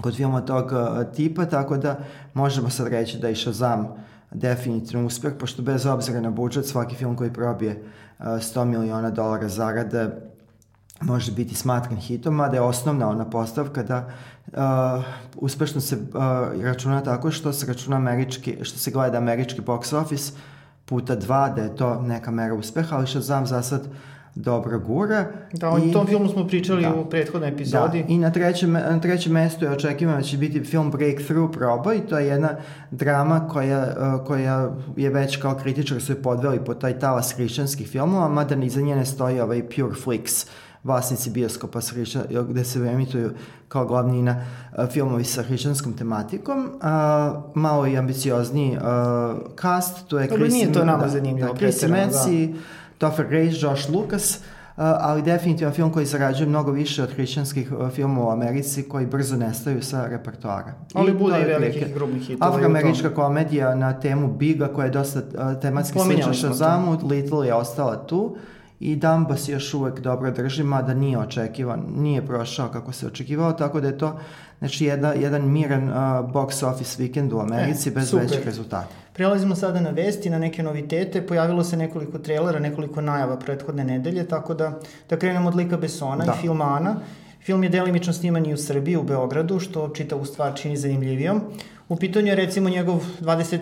[0.00, 0.72] kod filma tog
[1.14, 1.98] tipa, tako da
[2.34, 3.88] možemo sad reći da i Shazam
[4.30, 7.82] definitivno uspeh, pošto bez obzira na budžet, svaki film koji probije
[8.18, 10.10] 100 miliona dolara zarade
[11.00, 14.08] može biti smatran hitom, a da je osnovna ona postavka da
[14.46, 15.04] uh,
[15.36, 20.32] uspešno se uh, računa tako što se računa američki, što se gleda američki box office
[20.84, 23.92] puta dva, da je to neka mera uspeha, ali što znam za sad uh,
[24.34, 25.26] dobra gura.
[25.52, 28.02] Da, o tom filmu smo pričali da, u prethodnoj epizodi.
[28.02, 31.94] Da, i na trećem, na trećem mestu je očekivano da će biti film Breakthrough proba
[31.94, 32.56] i to je jedna
[32.90, 37.88] drama koja, e, koja je već kao kritičar su je podveli po taj talas hrišćanskih
[37.88, 40.48] filmova, mada iza nje ne stoji ovaj Pure Flix
[40.84, 41.80] vlasnici bioskopa
[42.48, 43.30] gde se emituju
[43.68, 44.36] kao glavnina
[44.78, 46.58] uh, filmovi sa hrišćanskom tematikom.
[46.58, 46.82] Uh,
[47.54, 48.82] malo i ambiciozniji uh,
[49.60, 50.52] cast, to je Chris...
[50.52, 51.52] nije to nama da, zanimljivo.
[51.52, 52.58] Da, Chris Metzi, da
[52.98, 54.38] Topher Grace, Josh Lucas,
[54.76, 59.06] Uh, ali definitivno film koji zarađuje mnogo više od hrišćanskih uh, filmova u Americi koji
[59.06, 60.74] brzo nestaju sa repertoara.
[60.94, 62.50] Ali I bude i velikih grubnih hitova.
[62.50, 68.06] Afroamerička komedija na temu Biga koja je dosta uh, tematski slična Shazamu, Little je ostala
[68.06, 68.36] tu
[68.84, 73.52] i Dumbo se još uvek dobro drži, mada nije očekivan, nije prošao kako se očekivao,
[73.52, 74.18] tako da je to
[74.58, 75.94] znači, jedna, jedan miran uh,
[76.32, 78.26] box office vikend u Americi e, bez super.
[78.26, 78.88] većih rezultata.
[79.12, 81.26] Prelazimo sada na vesti, na neke novitete.
[81.26, 84.78] Pojavilo se nekoliko trailera, nekoliko najava prethodne nedelje, tako da,
[85.10, 86.32] da krenemo od Lika Besona da.
[86.32, 86.96] i filma Ana.
[87.44, 91.40] Film je delimično sniman i u Srbiji, u Beogradu, što čita u stvar čini zanimljivijom.
[91.88, 93.58] U pitanju je recimo njegov 20,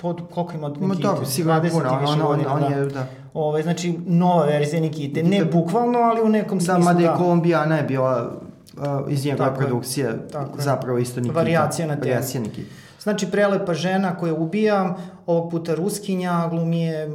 [0.00, 1.08] pod, koliko ima od Nikite?
[1.08, 3.06] Ma sigurno 20 puno, on, on, on, on je, da.
[3.34, 6.92] Ove, znači, nova verzija Nikite, ne bukvalno, ali u nekom da, smislu, da.
[6.92, 8.32] Mada je Kolumbijana je bila
[8.76, 10.18] uh, iz njegove produkcije,
[10.58, 11.38] zapravo isto Nikita.
[11.38, 12.04] Variacija na temu.
[12.04, 12.83] Variacija Nikita.
[13.04, 17.10] Znači, prelepa žena koja ubija, ovog puta Ruskinja, glumi je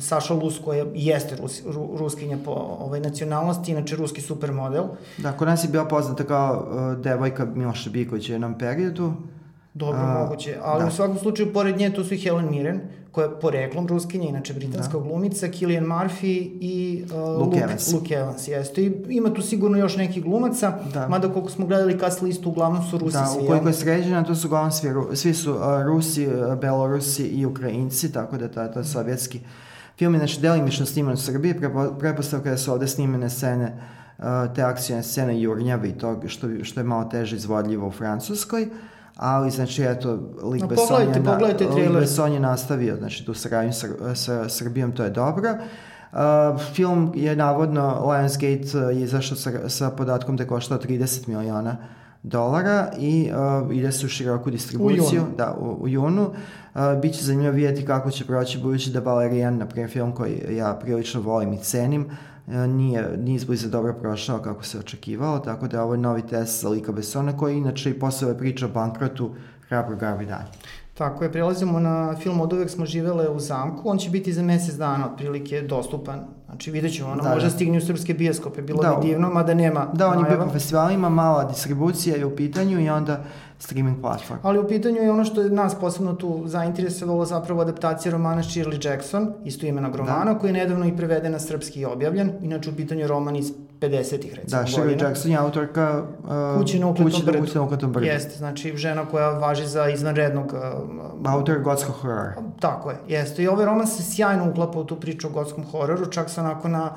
[0.00, 4.84] Saša Lus koja jeste Rus, Ru, Ruskinja po ovaj, nacionalnosti, inače ruski supermodel.
[5.18, 9.12] Da, kod nas je bila poznata kao uh, devojka Miloša Biković u jednom periodu.
[9.74, 10.56] Dobro, A, moguće.
[10.62, 10.88] Ali da.
[10.88, 12.80] u svakom slučaju, pored nje, tu su i Helen Mirren,
[13.12, 15.04] koja je poreklom ruskinja, inače britanska da.
[15.04, 17.92] glumica, Killian Murphy i uh, Luke, Luke Evans.
[17.92, 18.82] Luke Evans, jeste.
[18.82, 21.08] I ima tu sigurno još neki glumaca, da.
[21.08, 23.38] mada koliko smo gledali cast listu, uglavnom su Rusi da, svi.
[23.38, 27.46] Da, ukoliko je sređena, to su uglavnom svi, svi su uh, Rusi, uh, Belorusi i
[27.46, 29.40] Ukrajinci, tako da to je sovjetski
[29.98, 31.54] film je znači delimično sniman u Srbiji,
[31.98, 33.72] prepostavka da su ovde snimene scene
[34.18, 38.62] uh, te akcijne scene Jurnjave i to što, što je malo teže izvodljivo u Francuskoj.
[38.62, 41.66] Uh, ali znači eto Lik no, Besson je, pogledajte
[42.32, 45.54] je nastavio znači tu saradnju sa, sa Srbijom to je dobro
[46.12, 51.28] Uh, film je navodno Lionsgate uh, je izašao sa, sa podatkom da je koštao 30
[51.28, 51.76] miliona
[52.22, 53.30] dolara i
[53.64, 55.26] uh, ide se u široku distribuciju u junu.
[55.36, 56.22] Da, u, u junu.
[56.74, 60.78] Uh, Biće zanimljivo vidjeti kako će proći budući da Valerian, na primjer film koji ja
[60.82, 62.06] prilično volim i cenim, e,
[62.46, 66.68] nije, nije izbliza dobro prošao kako se očekivalo, tako da je ovo novi test za
[66.68, 69.30] Lika Bessona koji inače i posle ove priče o bankrotu
[69.68, 70.46] hrabro gravi dalje.
[71.02, 74.42] Tako je, prelazimo na film Od uvek smo živele u zamku, on će biti za
[74.42, 76.20] mesec dana otprilike dostupan.
[76.46, 77.54] Znači vidjet ćemo, ono da, možda da.
[77.54, 80.52] stigne u srpske bioskope, bilo da, bi divno, mada nema Da, on je bio po
[80.52, 83.24] festivalima, mala distribucija je u pitanju i onda
[83.58, 84.40] streaming platform.
[84.42, 88.88] Ali u pitanju je ono što je nas posebno tu zainteresovalo zapravo adaptacija romana Shirley
[88.88, 90.38] Jackson, isto imenog romana, da.
[90.38, 92.32] koji je nedavno i preveden na srpski i objavljen.
[92.42, 96.86] Inače u pitanju roman iz 50-ih recimo Da, Shirley Jackson je autorka uh, Kući na
[96.86, 97.40] ukletom brdu.
[97.40, 98.06] Kući na ukletom brdu.
[98.06, 100.54] Jeste, znači žena koja važi za izvanrednog...
[101.24, 102.34] Uh, Autor gotskog horora.
[102.60, 103.42] Tako je, jeste.
[103.42, 106.68] I ovaj roman se sjajno uklapa u tu priču o gotskom hororu, čak sa onako
[106.68, 106.90] na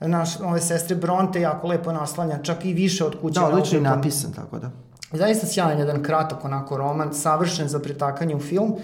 [0.00, 3.40] naš, ove sestre Bronte jako lepo naslanja, čak i više od kuće.
[3.40, 4.70] Da, odlično je napisan, tako da.
[5.12, 8.72] Zaista sjajan jedan kratak onako roman, savršen za pretakanje u film.
[8.72, 8.78] Uh,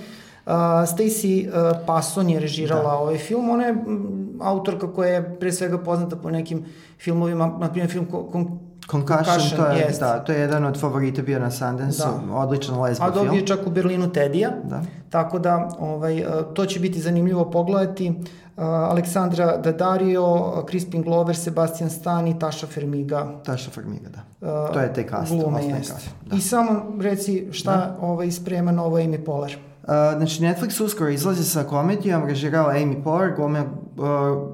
[0.87, 2.99] Stacy uh, Passon je režirala da.
[2.99, 3.51] ovaj film.
[3.51, 6.65] Ona je m, autorka koja je pre svega poznata po nekim
[6.99, 8.59] filmovima, na primjer film Kon
[8.91, 10.01] Concussion, Concussion, to je, jest.
[10.01, 12.37] da, to je jedan od favorita bio na Sundance, da.
[12.37, 13.19] odličan lesbo film.
[13.19, 14.83] A dobio čak u Berlinu Tedija, da.
[15.11, 18.13] tako da ovaj, to će biti zanimljivo pogledati.
[18.57, 23.27] Aleksandra Daddario, Crispin Glover, Sebastian Stan i Taša Fermiga.
[23.45, 24.69] Taša Fermiga, da.
[24.73, 25.33] To je te kast.
[25.33, 26.11] Glume jest.
[26.27, 26.37] Da.
[26.37, 27.97] I samo reci šta da.
[28.01, 29.59] ovaj, sprema novo Amy Poehler.
[29.85, 33.67] Uh, znači, Netflix uskoro izlazi sa komedijom, režirao Amy Poehler, gome, uh,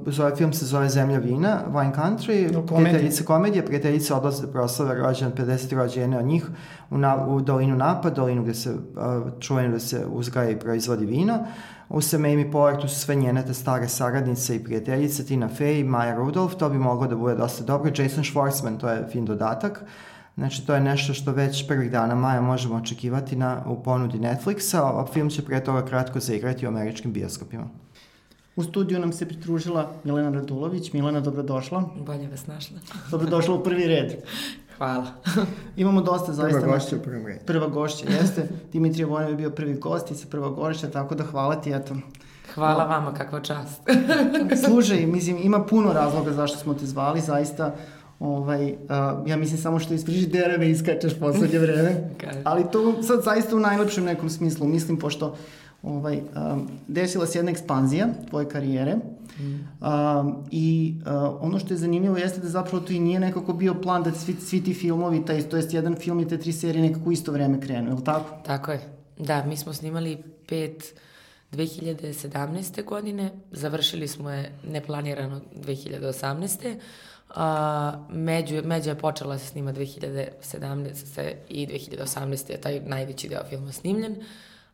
[0.06, 4.94] zove film se zove Zemlja vina, Wine Country, no, prijateljice komedije, prijateljice odlaze da proslave
[4.94, 6.46] rođen, 50 rođene od njih
[6.90, 8.78] u, na, u dolinu Napa, dolinu gde se uh,
[9.40, 11.38] čuvenu da se uzgaja i proizvodi vino.
[11.88, 15.84] U Sam Amy Poehler tu su sve njene te stare saradnice i prijateljice, Tina Fey,
[15.84, 17.90] Maja Rudolph, to bi moglo da bude dosta dobro.
[17.96, 19.84] Jason Schwartzman, to je fin dodatak.
[20.40, 24.78] Znači, to je nešto što već prvih dana maja možemo očekivati na, u ponudi Netflixa,
[24.78, 27.64] a film će pre toga kratko zaigrati u američkim bioskopima.
[28.56, 30.92] U studiju nam se pritružila Milena Radulović.
[30.92, 31.84] Milena, dobrodošla.
[32.06, 32.78] Bolje vas našla.
[33.10, 34.12] Dobrodošla u prvi red.
[34.78, 35.06] Hvala.
[35.76, 36.60] Imamo dosta zaista...
[36.60, 37.40] Prva gošća u prvom redu.
[37.46, 38.48] Prva gošća, jeste.
[38.72, 41.94] Dimitrije Vojev je bio prvi gost i sa prva gošća, tako da hvala ti, eto.
[42.54, 43.80] Hvala vama, kakva čast.
[44.66, 47.74] Služaj, mislim, ima puno razloga zašto smo te zvali, zaista
[48.20, 52.10] Ovaj, uh, ja mislim samo što iz frižidera me iskačeš poslednje vreme.
[52.44, 54.68] Ali to sad zaista u najlepšem nekom smislu.
[54.68, 55.36] Mislim, pošto
[55.82, 59.42] ovaj, um, desila se jedna ekspanzija tvoje karijere mm.
[59.42, 63.74] um, i uh, ono što je zanimljivo jeste da zapravo to i nije nekako bio
[63.74, 66.88] plan da svi, svi ti filmovi, taj, to jest jedan film i te tri serije
[66.88, 68.36] nekako u isto vreme krenu, je li tako?
[68.46, 68.80] Tako je.
[69.18, 70.94] Da, mi smo snimali pet
[71.52, 72.84] 2017.
[72.84, 76.74] godine, završili smo je neplanirano 2018
[77.34, 81.32] A, Među, Međa je počela se snima 2017.
[81.48, 82.50] i 2018.
[82.50, 84.16] je taj najveći deo filma snimljen,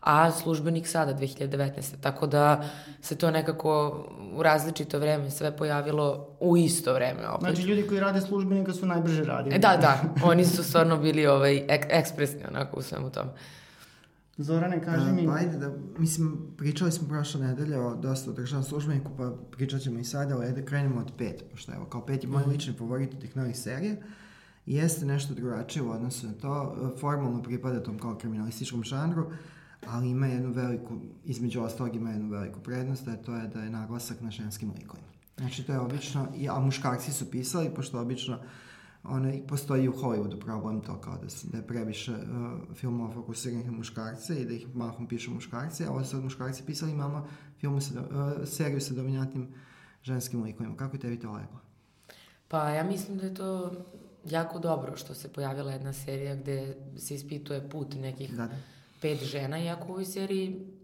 [0.01, 1.95] a službenik sada 2019.
[2.01, 2.65] Tako da
[3.01, 7.29] se to nekako u različito vreme sve pojavilo u isto vreme.
[7.29, 7.41] Opet.
[7.41, 9.57] Znači ljudi koji rade službenika su najbrže radili.
[9.57, 13.31] E, da, da, oni su stvarno bili ovaj, ek, ekspresni onako u svemu tome.
[14.39, 15.27] Zorane, kaži mi...
[15.27, 19.81] Pa ajde da, mislim, pričali smo prošle nedelje o dosta o državnom službeniku, pa pričat
[19.81, 22.51] ćemo i sada, ali ajde krenemo od pet, pošto evo, kao pet je moj mm.
[22.51, 23.97] lični favorit od tih novih serija.
[24.67, 29.27] Jeste nešto drugačije u odnosu na to, formalno pripada tom kao kriminalističkom žanru,
[29.87, 33.71] ali ima jednu veliku, između ostalog ima jednu veliku prednost, a to je da je
[33.71, 35.09] naglasak na ženskim likovima.
[35.37, 38.39] Znači, to je obično, a muškarci su pisali, pošto obično
[39.09, 43.67] one, postoji u Hollywoodu problem to kao da, se, da je previše uh, filmova fokusiranih
[43.67, 47.29] na muškarce i da ih mahom pišu muškarci, a ovo sad muškarci pisali imamo
[47.61, 49.55] filmu sa, uh, seriju sa dominantnim
[50.03, 50.77] ženskim likovima.
[50.77, 51.61] Kako je tebi to leglo?
[52.49, 53.73] Pa ja mislim da je to
[54.25, 58.55] jako dobro što se pojavila jedna serija gde se ispituje put nekih da, da.
[59.01, 60.76] pet žena, iako u ovoj seriji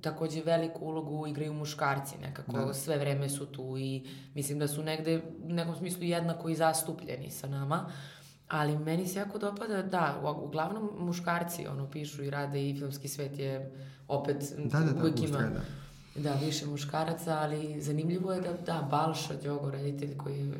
[0.00, 2.74] takođe veliku ulogu igraju muškarci nekako, da.
[2.74, 7.30] sve vreme su tu i mislim da su negde u nekom smislu jednako i zastupljeni
[7.30, 7.92] sa nama,
[8.48, 13.38] ali meni se jako dopada, da, uglavnom muškarci ono pišu i rade i filmski svet
[13.38, 13.72] je
[14.08, 15.60] opet da, da, da, uvijek ima da.
[16.22, 20.52] da, više muškaraca, ali zanimljivo je da, da, Balša Đogo, reditelj koji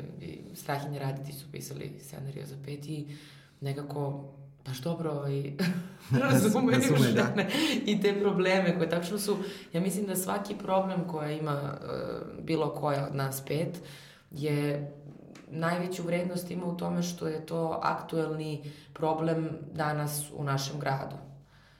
[0.53, 3.17] Strahinje raditi su pisali scenariju za pet i
[3.61, 4.31] nekako
[4.65, 5.43] baš dobro ovaj,
[6.23, 7.43] razumeju Razume, da.
[7.85, 9.37] i te probleme koje tačno su,
[9.73, 13.79] ja mislim da svaki problem koja ima uh, bilo koja od nas pet
[14.31, 14.91] je
[15.51, 21.15] najveću vrednost ima u tome što je to aktuelni problem danas u našem gradu.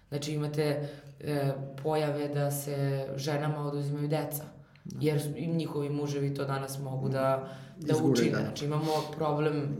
[0.09, 0.89] Znači imate
[1.19, 4.43] e, pojave da se ženama oduzimaju deca,
[4.85, 4.97] da.
[5.01, 8.31] jer njihovi muževi to danas mogu da, da učine.
[8.31, 8.37] Da.
[8.37, 9.77] Znači imamo problem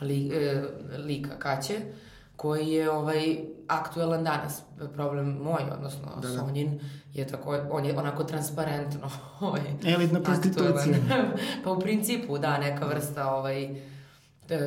[0.00, 0.62] li, e,
[0.98, 1.80] lika Kaće,
[2.38, 4.62] koji je ovaj aktuelan danas.
[4.94, 6.38] Problem moj, odnosno Da, da.
[6.38, 6.80] Sonjin,
[7.14, 10.98] je tako, on je onako transparentno ovaj, Elitna prostitucija.
[11.64, 13.80] pa u principu, da, neka vrsta ovaj,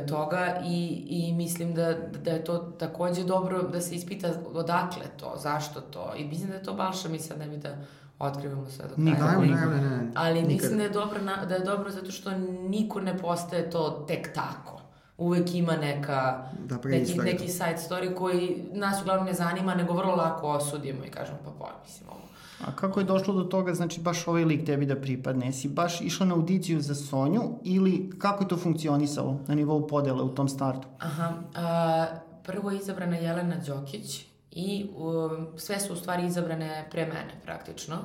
[0.08, 5.34] toga i, i mislim da, da je to takođe dobro da se ispita odakle to,
[5.38, 6.14] zašto to.
[6.18, 7.76] I mislim da je to Balša, mi sad ne bi da
[8.20, 9.36] otkrivamo sve do kraja.
[9.38, 10.12] Ali- naravno, ne, ne.
[10.16, 10.52] Ali Nikad.
[10.52, 12.32] mislim da je dobro, na, da je dobro zato što
[12.70, 14.81] niko ne postaje to tek tako.
[15.22, 17.34] Uvek ima neka, Da, pre neki, istorija.
[17.34, 21.52] neki side story koji nas uglavnom ne zanima, nego vrlo lako osudimo i kažemo pa
[21.60, 22.22] pa, mislim ovo.
[22.68, 25.46] A kako je došlo do toga, znači baš ovaj lik tebi da pripadne?
[25.46, 30.24] Jesi baš išla na audiciju za Sonju ili kako je to funkcionisalo na nivou podele
[30.24, 30.88] u tom startu?
[31.00, 32.06] Aha, a,
[32.44, 37.96] prvo je izabrana Jelena Đokić i um, sve su u stvari izabrane pre mene praktično.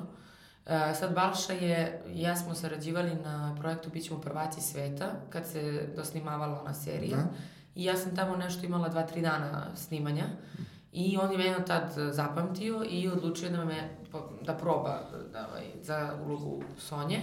[0.67, 6.61] A, sad Balša je, ja smo sarađivali na projektu Bićemo prvaci sveta kad se dosnimavala
[6.61, 7.17] ona serija.
[7.17, 7.25] Da.
[7.75, 10.25] I ja sam tamo nešto imala dva, tri dana snimanja.
[10.93, 13.91] I on je mene tad zapamtio i odlučio da me
[14.43, 14.99] da proba
[15.33, 17.21] da, ovaj, za ulogu Sonje.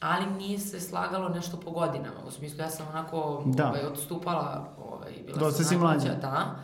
[0.00, 2.20] Ali nije se slagalo nešto po godinama.
[2.26, 3.68] U smislu, ja sam onako Da.
[3.68, 6.14] ovaj, odstupala, ovaj, bila Dosta sam si mlađa.
[6.14, 6.56] Da.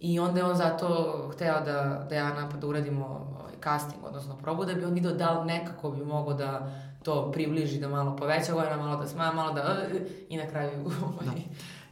[0.00, 0.86] I onda je on zato
[1.32, 5.12] hteo da, da ja napad da uradimo ovaj, casting, odnosno probu, da bi on video
[5.12, 9.32] da li nekako bi mogao da to približi, da malo poveća godina, malo da smaja,
[9.32, 9.78] malo da...
[10.28, 10.70] I na kraju
[11.06, 11.36] ovaj,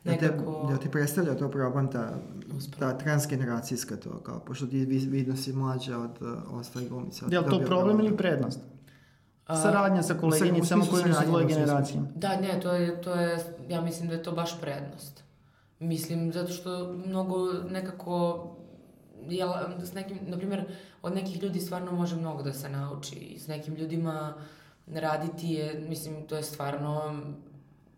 [0.04, 0.68] Da, te, nekako...
[0.70, 2.10] da ti predstavlja to problem ta,
[2.78, 7.26] ta transgeneracijska to, kao, pošto ti vi- vidno si mlađa od uh, ostalih glumica.
[7.30, 8.60] Je li to problem ili prednost?
[9.46, 12.00] A, Saradnja sa koleginicama koje su dvoje generacije.
[12.14, 15.24] Da, ne, to je, to je, ja mislim da je to baš prednost.
[15.80, 18.46] Mislim, zato što mnogo nekako,
[19.28, 19.50] jel,
[19.82, 20.64] s nekim, na primjer,
[21.02, 23.14] od nekih ljudi stvarno može mnogo da se nauči.
[23.14, 24.34] I s nekim ljudima
[24.86, 27.22] raditi je, mislim, to je stvarno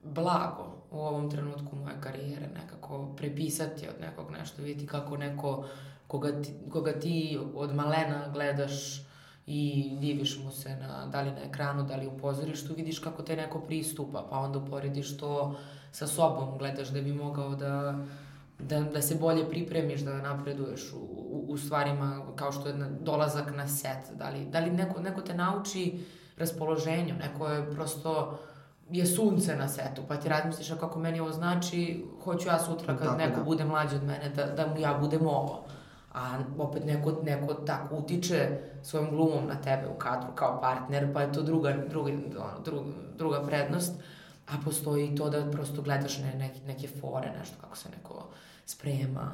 [0.03, 5.64] blago u ovom trenutku moje karijere, nekako prepisati od nekog nešto, vidjeti kako neko
[6.07, 9.07] koga ti, koga ti od malena gledaš
[9.47, 13.23] i diviš mu se na, da li na ekranu, da li u pozorištu, vidiš kako
[13.23, 15.57] te neko pristupa, pa onda uporediš to
[15.92, 17.98] sa sobom, gledaš da bi mogao da,
[18.59, 22.88] da, da se bolje pripremiš, da napreduješ u, u, u stvarima kao što je na,
[23.00, 26.05] dolazak na set, da li, da li neko, neko te nauči
[26.37, 28.38] raspoloženju, neko je prosto
[28.90, 32.96] je sunce na setu, pa ti razmisliš a kako meni ovo znači, hoću ja sutra
[32.96, 33.44] kad Tako, neko da.
[33.44, 35.64] bude mlađi od mene, da, da mu ja budem ovo.
[36.14, 38.48] A opet neko, neko tako utiče
[38.83, 42.11] svojom glumom na tebe u kadru kao partner, pa je to druga, druga,
[42.64, 42.85] druga,
[43.16, 44.00] druga prednost.
[44.53, 48.29] A postoji i to da prosto gledaš ne, neke, neke fore, nešto kako se neko
[48.67, 49.33] sprema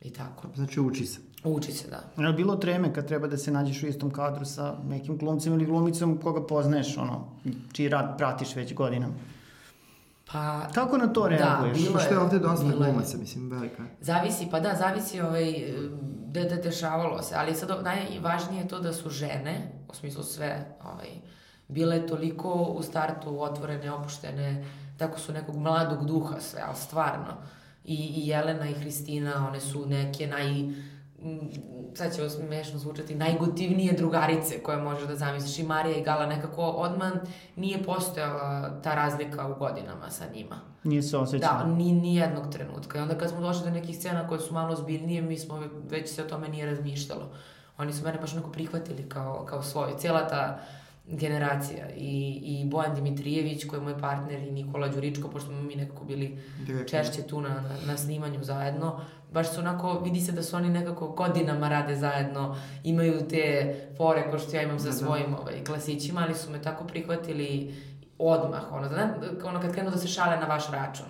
[0.00, 0.48] i tako.
[0.54, 1.20] Znači uči se.
[1.44, 2.22] Uči se, da.
[2.22, 5.52] Je li bilo treme kad treba da se nađeš u istom kadru sa nekim glumcem
[5.52, 7.28] ili glumicom koga poznaješ, ono,
[7.72, 9.14] čiji rad pratiš već godinama?
[10.32, 11.78] Pa, Kako na to reaguješ?
[11.78, 12.72] bilo Što je ovde dosta je.
[12.72, 13.82] glumaca, mislim, velika.
[14.00, 15.54] Zavisi, pa da, zavisi ovaj,
[16.26, 20.76] da, da dešavalo se, ali sad najvažnije je to da su žene, u smislu sve,
[20.84, 21.08] ovaj,
[21.68, 24.64] bile toliko u startu otvorene, opuštene,
[24.96, 27.34] tako su nekog mladog duha sve, ali stvarno.
[27.84, 30.46] I, i Jelena i Hristina, one su neke naj,
[31.94, 35.58] sad će smešno zvučati, najgotivnije drugarice koje možeš da zamisliš.
[35.58, 37.12] I Marija i Gala nekako odmah
[37.56, 40.60] nije postojala ta razlika u godinama sa njima.
[40.84, 41.58] Nije se osjećala.
[41.58, 42.98] Da, ni, ni jednog trenutka.
[42.98, 46.10] I onda kad smo došli do nekih scena koje su malo ozbiljnije, mi smo već
[46.10, 47.30] se o tome nije razmišljalo.
[47.78, 49.96] Oni su mene baš onako prihvatili kao, kao svoju.
[49.98, 50.58] Cijela ta
[51.08, 55.74] generacija i, i Bojan Dimitrijević koji je moj partner i Nikola Đuričko, pošto smo mi
[55.74, 56.88] nekako bili Direktno.
[56.88, 59.00] češće tu na, na, na snimanju zajedno,
[59.32, 64.30] baš su onako, vidi se da su oni nekako godinama rade zajedno, imaju te fore
[64.30, 64.96] ko što ja imam sa Da, da.
[64.96, 67.74] svojim ovaj, klasićima, ali su me tako prihvatili
[68.18, 69.14] odmah, ono, zna,
[69.44, 71.06] ono kad krenu da se šale na vaš račun.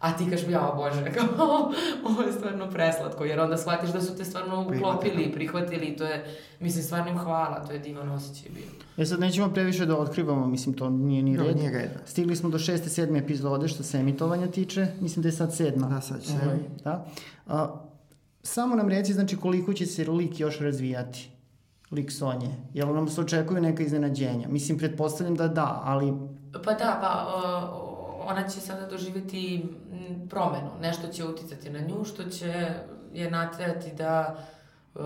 [0.00, 1.72] A ti kažeš, ja, bože, kao,
[2.04, 5.96] ovo je stvarno preslatko, jer onda shvatiš da su te stvarno uklopili i prihvatili i
[5.96, 6.24] to je,
[6.60, 8.64] mislim, stvarno im hvala, to je divan osjećaj bio.
[8.96, 11.56] E sad nećemo previše da otkrivamo, mislim to nije ni Da, red.
[11.56, 11.90] nije red.
[12.04, 15.86] Stigli smo do šeste, sedme epizode što se emitovanja tiče, mislim da je sad sedma.
[15.86, 16.32] Da, sad će.
[16.44, 17.06] Ovaj, da.
[17.46, 17.80] A,
[18.42, 21.30] samo nam reci znači koliko će se lik još razvijati,
[21.90, 22.50] lik Sonje.
[22.74, 24.48] Jel nam se očekuju neka iznenađenja?
[24.48, 26.12] Mislim, pretpostavljam da da, ali
[26.64, 27.89] Pa da, pa uh,
[28.30, 30.70] ona će sada doživjeti m, promenu.
[30.80, 32.68] Nešto će uticati na nju, što će
[33.12, 34.36] je naterati da
[34.94, 35.02] uh,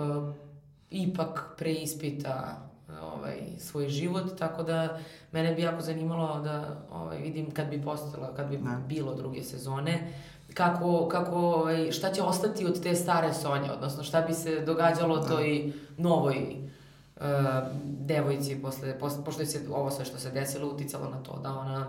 [0.90, 2.56] ipak preispita
[3.02, 4.98] ovaj, svoj život, tako da
[5.32, 8.80] mene bi jako zanimalo da ovaj, vidim kad bi postala, kad bi Da.
[8.88, 10.12] bilo druge sezone,
[10.54, 15.16] kako, kako, ovaj, šta će ostati od te stare Sonje, odnosno šta bi se događalo
[15.16, 15.28] Da.
[15.28, 16.56] toj novoj
[17.16, 17.22] uh,
[17.84, 21.52] devojci posle, posle, pošto je se ovo sve što se desilo uticalo na to da
[21.58, 21.86] ona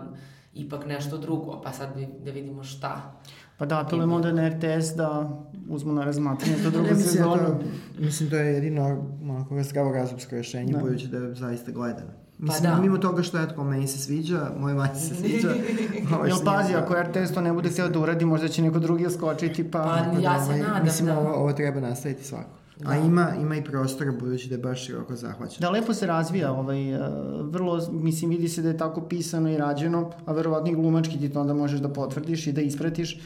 [0.56, 3.12] ipak nešto drugo, pa sad bi, da vidimo šta.
[3.58, 5.30] Pa da, apelujemo onda na RTS da
[5.68, 7.36] uzmu na razmatranje to drugu mislim, sezonu.
[7.36, 7.58] to,
[7.98, 8.84] mislim, to je jedino
[9.22, 10.78] onako zdravo razumsko rešenje, Da.
[10.78, 12.10] budući da je zaista gledano.
[12.38, 12.80] Mislim, da.
[12.80, 15.48] mimo toga što, eto, meni se sviđa, moj mati se sviđa.
[16.14, 18.78] ovaj, Jel pazi, da- ako RTS to ne bude htio da uradi, možda će neko
[18.78, 19.78] drugi skočiti, pa...
[19.78, 21.18] Pa, ja se Ovaj, nadam, Mislim, da.
[21.18, 22.50] ovo, ovo treba nastaviti svako.
[22.76, 22.96] A Da.
[22.96, 25.60] ima, ima i prostora, budući da je baš široko zahvaćen.
[25.60, 26.98] Da, lepo se razvija, ovaj, e,
[27.42, 31.28] vrlo, mislim, vidi se da je tako pisano i rađeno, a verovatno i glumački ti
[31.28, 33.14] to onda možeš da potvrdiš i da ispratiš.
[33.14, 33.18] E,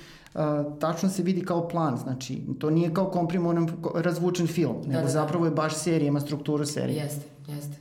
[0.80, 5.02] tačno se vidi kao plan, znači, to nije kao komprimovan, ko- razvučen film, nego da,
[5.02, 5.08] da.
[5.08, 6.96] zapravo je baš serija, ima strukturu serije.
[6.96, 7.76] Jeste, jeste.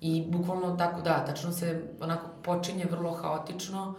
[0.00, 3.94] I bukvalno tako, da, tačno se onako počinje vrlo haotično.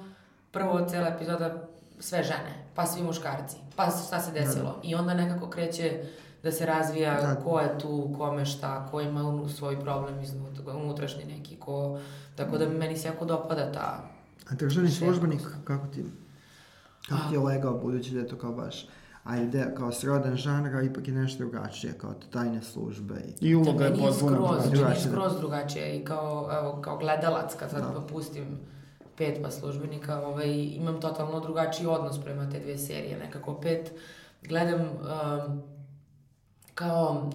[0.51, 1.67] Prvo cela epizoda
[1.99, 4.75] sve žene, pa svi muškarci, pa šta se desilo.
[4.83, 6.03] I onda nekako kreće
[6.43, 7.35] da se razvija Da.
[7.35, 11.99] ko je tu, kome šta, ko ima svoj problem iznutra, unutrašnji neki, ko...
[12.35, 14.03] Tako da meni se jako dopada ta...
[14.49, 16.05] A državni službenik, kako ti,
[17.09, 18.87] kako ti je legao, budući da je to kao baš,
[19.23, 23.71] ajde, kao srodan žanr, a ipak je nešto drugačije, kao tajne službe i I uloga
[23.73, 24.61] Da, je meni je potpuno skroz, drugačija.
[24.61, 25.11] meni je drugačija.
[25.11, 28.01] skroz drugačije i kao, evo, kao gledalac kad sad Da.
[28.03, 28.59] pustim
[29.17, 33.17] pet pa službenika, ovaj, imam totalno drugačiji odnos prema te dve serije.
[33.17, 33.91] Nekako pet
[34.43, 35.61] gledam um,
[36.75, 37.29] kao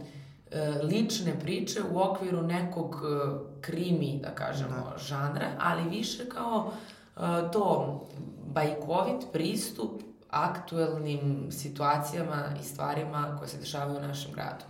[0.51, 6.73] e, lične priče u okviru nekog e, krimi, da kažemo, žanra, ali više kao
[7.17, 7.21] e,
[7.53, 8.01] to
[8.47, 14.65] bajkovit pristup aktuelnim situacijama i stvarima koje se dešavaju u našem gradu.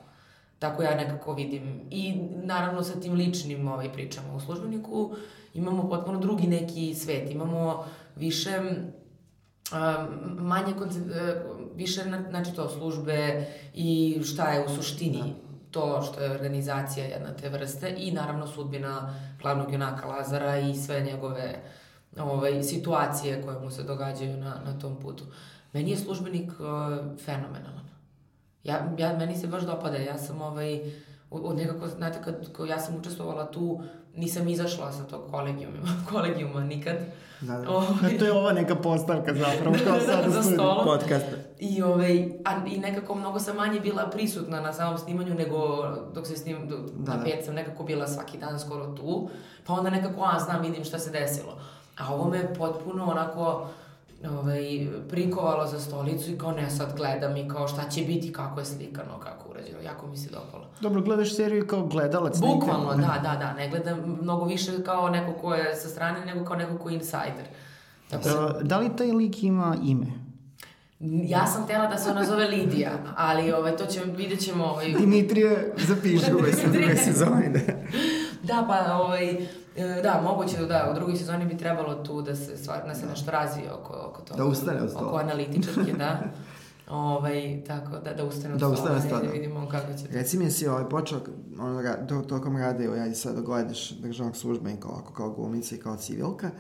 [0.59, 1.81] Tako ja nekako vidim.
[1.91, 2.15] I
[2.45, 5.15] naravno sa tim ličnim ovaj, pričama u službeniku
[5.55, 7.31] imamo potpuno drugi neki svet.
[7.31, 7.85] Imamo
[8.17, 8.61] više
[10.39, 11.45] manje koncent- e,
[11.75, 15.35] više na, znači to službe i šta je u suštini
[15.71, 21.01] to što je organizacija jedna te vrste i naravno sudbina glavnog junaka Lazara i sve
[21.01, 21.63] njegove
[22.19, 25.25] ovaj, situacije koje mu se događaju na, na tom putu.
[25.73, 26.67] Meni je službenik uh,
[27.25, 27.87] fenomenalan.
[28.65, 30.81] Ja, ja, meni se baš dopada, ja sam ovaj, u,
[31.31, 33.81] u nekako, znate, kad, kad ja sam učestvovala tu,
[34.17, 35.77] nisam izašla sa tog kolegijuma,
[36.13, 36.97] kolegijuma nikad.
[37.41, 37.71] Da, da.
[37.71, 40.55] Ovaj, to je ova neka postavka zapravo, kao sad Za u studiju.
[40.55, 40.85] stolom.
[40.85, 41.27] podcast.
[41.59, 45.59] I, ovaj, a, I nekako mnogo sam manje bila prisutna na samom snimanju nego
[46.15, 47.25] dok se snim, do, Da, na da.
[47.25, 49.29] pet sam nekako bila svaki dan skoro tu,
[49.67, 51.59] pa onda nekako, a znam, vidim šta se desilo.
[51.99, 53.69] A ovo me potpuno onako
[54.31, 54.63] ovaj,
[55.11, 58.67] prikovalo za stolicu i kao ne sad gledam i kao šta će biti, kako je
[58.67, 60.67] slikano, kako urađeno, jako mi se dopalo.
[60.81, 62.39] Dobro, gledaš seriju kao gledalac.
[62.39, 66.25] Bukvalno, kao- da, da, da, ne gledam mnogo više kao neko ko je sa strane
[66.27, 67.47] nego kao neko ko je insider.
[68.11, 70.07] Tako da, da li taj lik ima ime?
[71.01, 74.87] ja sam tela da se ona zove Lidija, ali ovaj, to će, vidjet ćemo ovaj,
[74.89, 77.49] Dimitrije, zapiši u ovoj se- sezoni.
[77.49, 77.61] Da.
[78.45, 79.31] Da, pa, ovaj,
[79.77, 83.07] e, da, moguće da, u drugoj sezoni bi trebalo tu da se, stvar, da se
[83.07, 84.39] nešto razvije oko, oko toga.
[84.39, 85.07] Da ustane od stola.
[85.09, 86.19] Oko analitičarke, da.
[86.89, 89.23] Ovaj, tako, da, da ustane od Da ustane da, stola.
[89.23, 90.05] da vidimo kako će.
[90.11, 91.21] Reci mi, jesi ovaj počeo,
[91.59, 95.79] ono, ra- to, tokom rada, evo, ja sad gledaš državnog službenika ovako kao glumica i
[95.79, 96.51] kao civilka,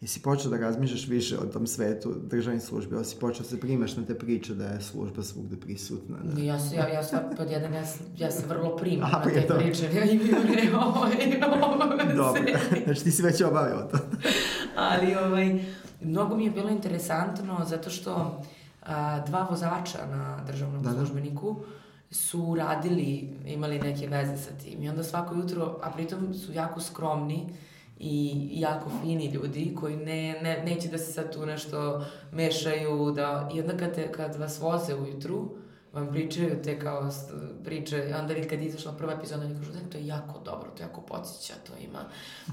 [0.00, 3.60] jesi počeo da razmišljaš više o tom svetu državnih službi, ili si počeo da se
[3.60, 6.42] primaš na te priče da je služba svugde prisutna, da...
[6.42, 7.82] Ja se, ja, ja stvar, pod jedan, ja,
[8.16, 9.60] ja se vrlo primam Aha, na te prije toga.
[9.60, 11.12] priče, ja imam ne, ovaj,
[11.48, 12.42] ovaj, Dobro,
[12.84, 13.98] znači ti si već obavio to.
[14.76, 15.64] Ali ovaj,
[16.00, 18.42] mnogo mi je bilo interesantno zato što
[18.86, 20.96] a, dva vozača na državnom Da, da.
[20.96, 21.56] službeniku
[22.10, 26.80] su radili, imali neke veze sa tim i onda svako jutro, a pritom su jako
[26.80, 27.46] skromni
[27.98, 33.50] i jako fini ljudi koji ne, ne, neće da se sad tu nešto mešaju da,
[33.54, 35.48] i onda kad, te, kad vas voze ujutru
[35.92, 37.10] vam pričaju te kao
[37.64, 40.82] priče, onda vi kad izašla prva epizoda, oni kažu da to je jako dobro, to
[40.82, 41.98] jako podsjeća, to ima.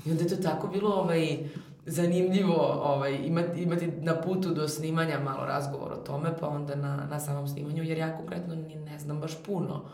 [0.06, 1.50] I onda je to tako bilo ovaj,
[1.86, 7.08] zanimljivo ovaj, imati, imati na putu do snimanja malo razgovor o tome, pa onda na,
[7.10, 9.86] na samom snimanju, jer ja konkretno ni ne znam baš puno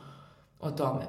[0.60, 1.02] o tome.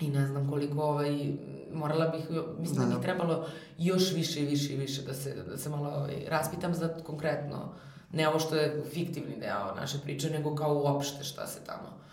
[0.00, 1.32] I ne znam koliko, ovaj,
[1.72, 2.24] morala bih,
[2.58, 3.00] mislim da, Da, mi da.
[3.00, 3.46] trebalo
[3.78, 7.72] još više i više i više da se, da se malo ovaj, raspitam za konkretno,
[8.12, 12.04] ne ovo što je fiktivni deo naše priče, nego kao uopšte šta se tamo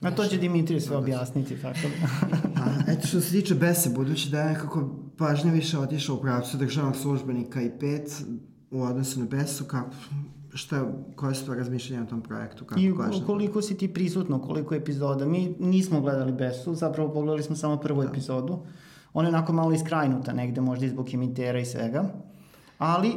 [0.00, 2.28] A to će Dimitrije sve objasniti, tako da.
[2.62, 6.56] A, eto što se tiče Bese, budući da je nekako pažnja više otišla u pravcu
[6.56, 8.22] državnog službenika i pet
[8.70, 9.90] u odnosu na Besu, kako,
[10.50, 10.84] šta,
[11.16, 12.64] koje su to razmišljanja o tom projektu?
[12.64, 13.26] Kako I to?
[13.26, 15.26] koliko si ti prisutno, koliko epizoda.
[15.26, 18.58] Mi nismo gledali Besu, zapravo pogledali smo samo prvu epizodu.
[19.14, 22.04] Ona je onako malo iskrajnuta negde, možda i zbog imitera i svega.
[22.78, 23.12] Ali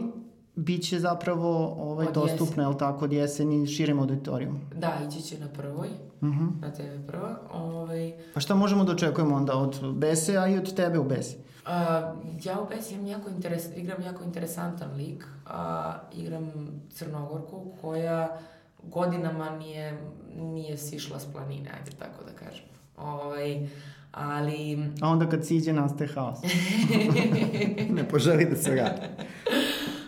[0.56, 2.64] biće zapravo ovaj, Od dostupno, jeseni.
[2.64, 4.60] je li tako, od jeseni širim auditorijum.
[4.76, 5.88] Da, ići će na prvoj,
[6.22, 6.46] Mhm.
[6.62, 7.40] na TV prva.
[7.54, 11.36] Ovaj, Pa šta možemo da očekujemo onda od Bese, a i od tebe u Besi?
[11.66, 15.26] A, ja u Besi imam jako interes, igram jako interesantan lik.
[15.46, 16.52] A, igram
[16.90, 18.40] Crnogorku koja
[18.84, 19.98] godinama nije,
[20.36, 22.66] nije sišla s planine, ajde tako da kažem.
[22.98, 23.68] Ovaj,
[24.12, 26.40] ali A onda kad siđe nastaje haos.
[27.96, 29.02] Ne poželi da se radi.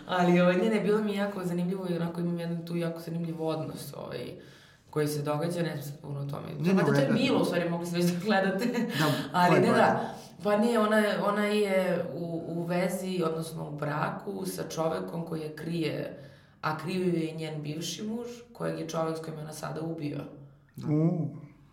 [0.06, 3.42] Ali ovaj, ne, ne, bilo mi jako zanimljivo i onako imam jedan tu jako zanimljiv
[3.42, 4.30] odnos ovaj,
[4.94, 6.46] koji se događa, ne znam puno o tome.
[6.60, 7.12] Ne, ne, da to je.
[7.12, 8.66] Milo, u stvari, mogli ste već da gledate.
[8.98, 9.06] Da,
[9.40, 10.14] Ali ne, da.
[10.42, 15.40] Pa ne, ona je, ona je u, u vezi, odnosno u braku sa čovekom koji
[15.40, 16.18] je krije,
[16.60, 19.80] a kriju je i njen bivši muž, kojeg je čovek s kojim je ona sada
[19.80, 20.20] ubio.
[20.88, 21.28] U,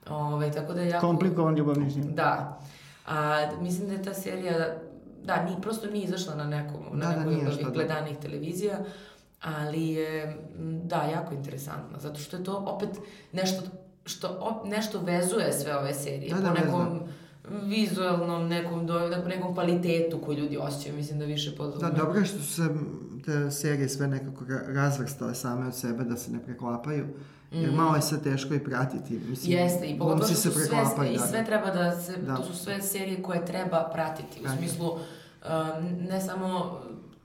[0.09, 1.07] Ove, tako da je jako...
[1.07, 2.09] komplikovan ljubavni život.
[2.09, 2.59] Da.
[3.07, 4.76] A, mislim da je ta serija,
[5.24, 7.69] da, ni, prosto nije izašla na nekom, na Da, da, nekoj nije od da, da.
[7.69, 8.78] gledanih televizija,
[9.42, 10.38] ali je,
[10.84, 12.89] da, jako interesantna, zato što je to opet
[13.34, 13.62] nešto
[14.06, 17.00] što op, nešto vezuje sve ove serije, Da, da, po nekom
[17.64, 21.80] vizualnom, nekom, do, nekom, nekom kvalitetu koji ljudi osjećaju, mislim da više pod...
[21.80, 22.70] Da, dobro je što su se
[23.26, 27.06] te serije sve nekako ra- razvrstale same od sebe da se ne preklapaju.
[27.52, 29.20] Jer malo je sve teško i pratiti.
[29.30, 29.58] Mislim.
[29.58, 30.66] Jeste, i pogotovo što su sve,
[31.12, 31.46] i da, sve da.
[31.46, 32.36] treba da se, Da.
[32.36, 35.00] to su sve serije koje treba pratiti, u smislu, um,
[36.10, 36.80] ne samo,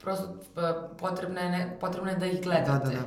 [0.07, 2.71] prosto pa, potrebno je, ne, potrebno je da ih gledate.
[2.71, 3.07] Da, da, da.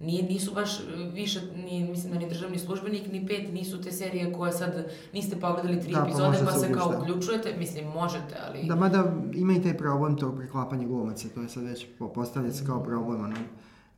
[0.00, 0.70] Nije, nisu baš
[1.12, 5.36] više, ni, mislim da ni državni službenik, ni pet, nisu te serije koje sad niste
[5.36, 7.12] pogledali tri Da, pa epizode može pa se kao uključiti.
[7.12, 8.66] uključujete, mislim možete, ali...
[8.66, 12.52] Da, mada ima i taj problem tog preklapanja glumaca, to je sad već po- postavlja
[12.52, 13.36] se kao problem, ono,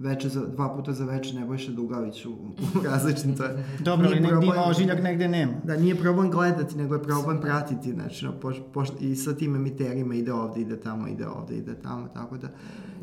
[0.03, 3.65] veče za, dva puta za veče Nebojša Dugavić u, u različitim, to je...
[3.79, 5.53] Dobro, ali nije negdje ima ožiljak, negde nema.
[5.65, 9.57] Da, nije problem gledati, nego je problem pratiti, znači, no, poš, poš, i sa tim
[9.57, 12.49] emiterima ide ovde, ide tamo, ide ovde, ide tamo, tako da,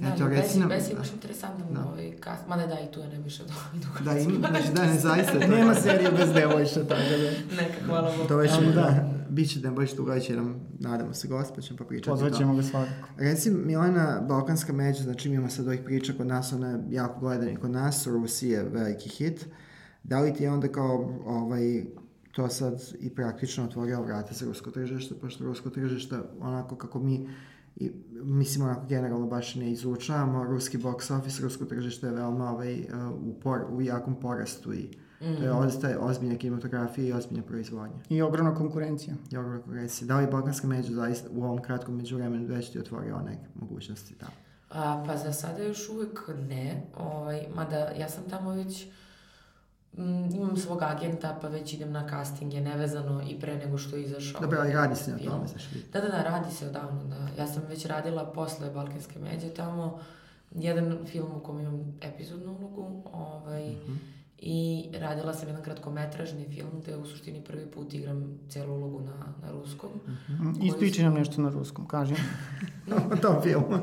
[0.02, 0.70] Da, eto, reci nam...
[0.70, 1.00] Besi je da.
[1.00, 1.86] baš interesantan Da.
[1.94, 4.06] ovaj kast, mada da, i tu je Nebojša Dugavić.
[4.06, 5.48] Da, im, znači, da, ne, zaista.
[5.48, 7.56] Nema serije bez devojša, tako da.
[7.62, 8.28] Neka, hvala Bogu.
[8.28, 8.72] To već, da.
[8.72, 9.19] da.
[9.30, 12.38] Bit će Nebojša Dugavić, jer nam, nadamo se, gost, pa ćemo popričati Pozvat to.
[12.38, 13.08] ćemo ga svakako.
[13.18, 17.52] Reci, Milena, Balkanska međa, znači imamo sad ovih priča kod nas, ona je jako gledana
[17.52, 19.46] i kod nas, u Rusiji je veliki hit.
[20.04, 21.84] Da li ti je onda kao ovaj,
[22.32, 27.30] to sad i praktično otvorio vrata za rusko tržište, pošto rusko tržište, onako kako mi
[27.76, 27.92] i,
[28.24, 32.88] mislim onako generalno baš ne izučavamo, ruski box office, rusko tržište je veoma ovaj, uh,
[33.28, 34.90] u, por, u jakom porastu i
[35.20, 37.98] to je ostaje ozbiljna kinematografija i ozbiljna proizvodnja.
[38.10, 39.16] I ogromna konkurencija.
[39.32, 40.08] I ogromna konkurencija.
[40.08, 44.32] Da li Balkanska međa zaista u ovom kratkom međuvremenu već ti otvorio neke mogućnosti tamo?
[44.70, 48.88] A, pa za sada još uvek ne, ovaj, mada ja sam tamo već,
[49.98, 54.04] mm, imam svog agenta, pa već idem na castinge nevezano i pre nego što je
[54.04, 54.42] izašao.
[54.42, 55.84] Dobro, ali radi se na tome, znaš li?
[55.94, 57.42] Da, da, da, radi se odavno, da.
[57.42, 60.00] Ja sam već radila posle Balkanske međe tamo,
[60.52, 63.94] jedan film u kom imam epizodnu ulogu, ovaj, Mhm.
[64.42, 69.34] I radila sam jedan kratkometražni film gde u suštini prvi put igram celu ulogu na,
[69.42, 69.90] na ruskom.
[70.30, 72.16] Mm, Ispričaj nam nešto na ruskom, kaži.
[73.14, 73.80] o tom filmu.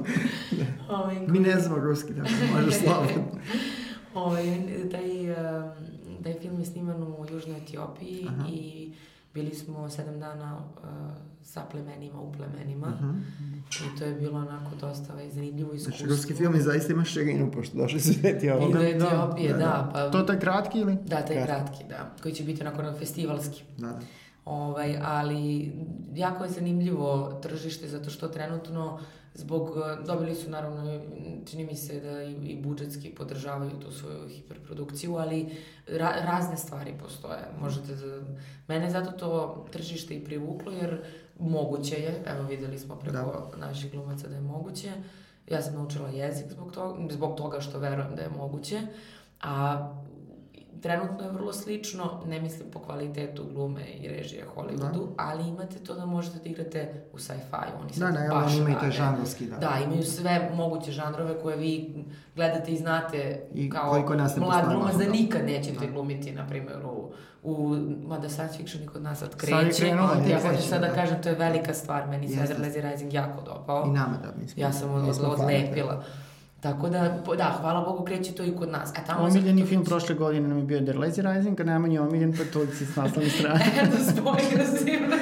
[0.88, 3.40] Ovaj, Mi ne znamo ruski, tako da možeš slobodno.
[4.14, 4.44] Ovaj,
[4.90, 5.34] taj,
[6.22, 8.44] taj film je sniman u Južnoj Etiopiji Aha.
[8.48, 8.92] i
[9.34, 10.88] bili smo sedam dana uh,
[11.46, 13.18] sa plemenima u plemenima Mhm.
[13.86, 15.98] i to je bilo onako dosta ovaj, zanimljivo iskustvo.
[15.98, 19.52] Znači, ruski film je zaista ima širinu, pošto došli su sveti I do Da, Etiopije,
[19.52, 19.90] da, da, da.
[19.92, 20.10] pa...
[20.10, 20.96] To taj kratki ili?
[21.04, 21.46] Da, taj Kratki.
[21.46, 23.62] kratki, da, koji će biti onako na festivalski.
[23.78, 24.00] Da, da.
[24.44, 25.72] Ovaj, ali
[26.14, 28.98] jako je zanimljivo tržište zato što trenutno
[29.34, 31.00] zbog, eh, dobili su naravno,
[31.46, 35.46] čini mi se da i, i budžetski podržavaju tu svoju hiperprodukciju, ali
[35.88, 37.40] ra, razne stvari postoje.
[37.60, 38.20] Možete da,
[38.68, 41.02] mene zato to tržište i privuklo jer
[41.38, 43.16] moguće je, evo videli smo preko
[43.56, 44.92] naših glumaca da je moguće.
[45.50, 48.80] Ja sam naučila jezik zbog toga, zbog toga što verujem da je moguće,
[49.42, 49.88] a
[50.80, 55.94] trenutno je vrlo slično, ne mislim po kvalitetu glume i režije Hollywoodu, ali imate to
[55.94, 57.32] da možete da igrate u sci-fi,
[57.80, 58.90] oni Da, sad ne, baš oni imaju rade.
[58.90, 59.56] žanrovski, da.
[59.56, 62.04] Da, imaju sve moguće žanrove koje vi
[62.36, 65.10] gledate i znate I kao mlad glumac malo, da da.
[65.10, 65.92] nikad nećete Da.
[65.92, 66.95] glumiti, na primjer, u,
[67.42, 69.86] u mada science fiction i kod nas sad Sad kreće.
[69.86, 70.94] je ja tek hoću sad da da.
[70.94, 73.86] kažem, to je velika stvar, meni se Lazy Rising jako dopao.
[73.86, 74.62] I nama da, mi smo.
[74.62, 76.04] Ja sam od, smo odlepila.
[76.60, 77.00] Tako da,
[77.36, 78.90] da, hvala Bogu, kreće to i kod nas.
[78.90, 82.00] A tamo Omiljeni sad- film prošle godine nam je bio The Lazy Rising, a najmanje
[82.00, 83.64] omiljen pa to si s naslovne strane.
[83.82, 85.16] Eto, spoiler sigurno.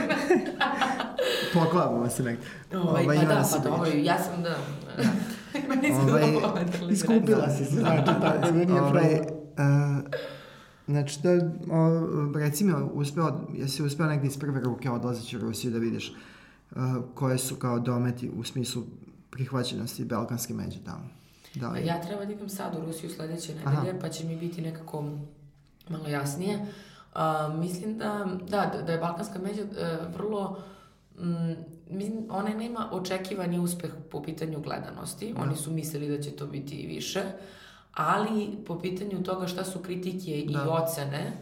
[1.55, 2.47] Poklapamo se nekde.
[2.75, 3.99] Ovaj, Ovaj, pa da, pa dobro, priča.
[3.99, 4.55] ja sam da...
[5.69, 10.05] Meni se Ovaj, Iskupila si se, znači, tako, meni je Ovaj, uh,
[10.87, 11.31] znači, da,
[11.75, 16.13] o, reci mi, uspeo, jesi uspeo negdje iz prve ruke odlazeći u Rusiju da vidiš
[16.71, 16.79] uh,
[17.15, 18.83] koje su kao dometi u smislu
[19.31, 21.09] prihvaćenosti balkanske međe tamo?
[21.55, 21.87] Da li?
[21.87, 23.99] Ja treba da idem sad u Rusiju sledeće nedelje, Aha.
[24.01, 25.05] pa će mi biti nekako
[25.89, 26.67] malo jasnije.
[27.15, 30.63] A, mislim da, da, da je Balkanska međa e, vrlo
[31.19, 31.53] Mm,
[31.91, 35.35] mislim, ona nema očekivani uspeh po pitanju gledanosti.
[35.39, 37.23] Oni su mislili da će to biti i više.
[37.95, 40.71] Ali po pitanju toga šta su kritike i Da.
[40.71, 41.33] ocene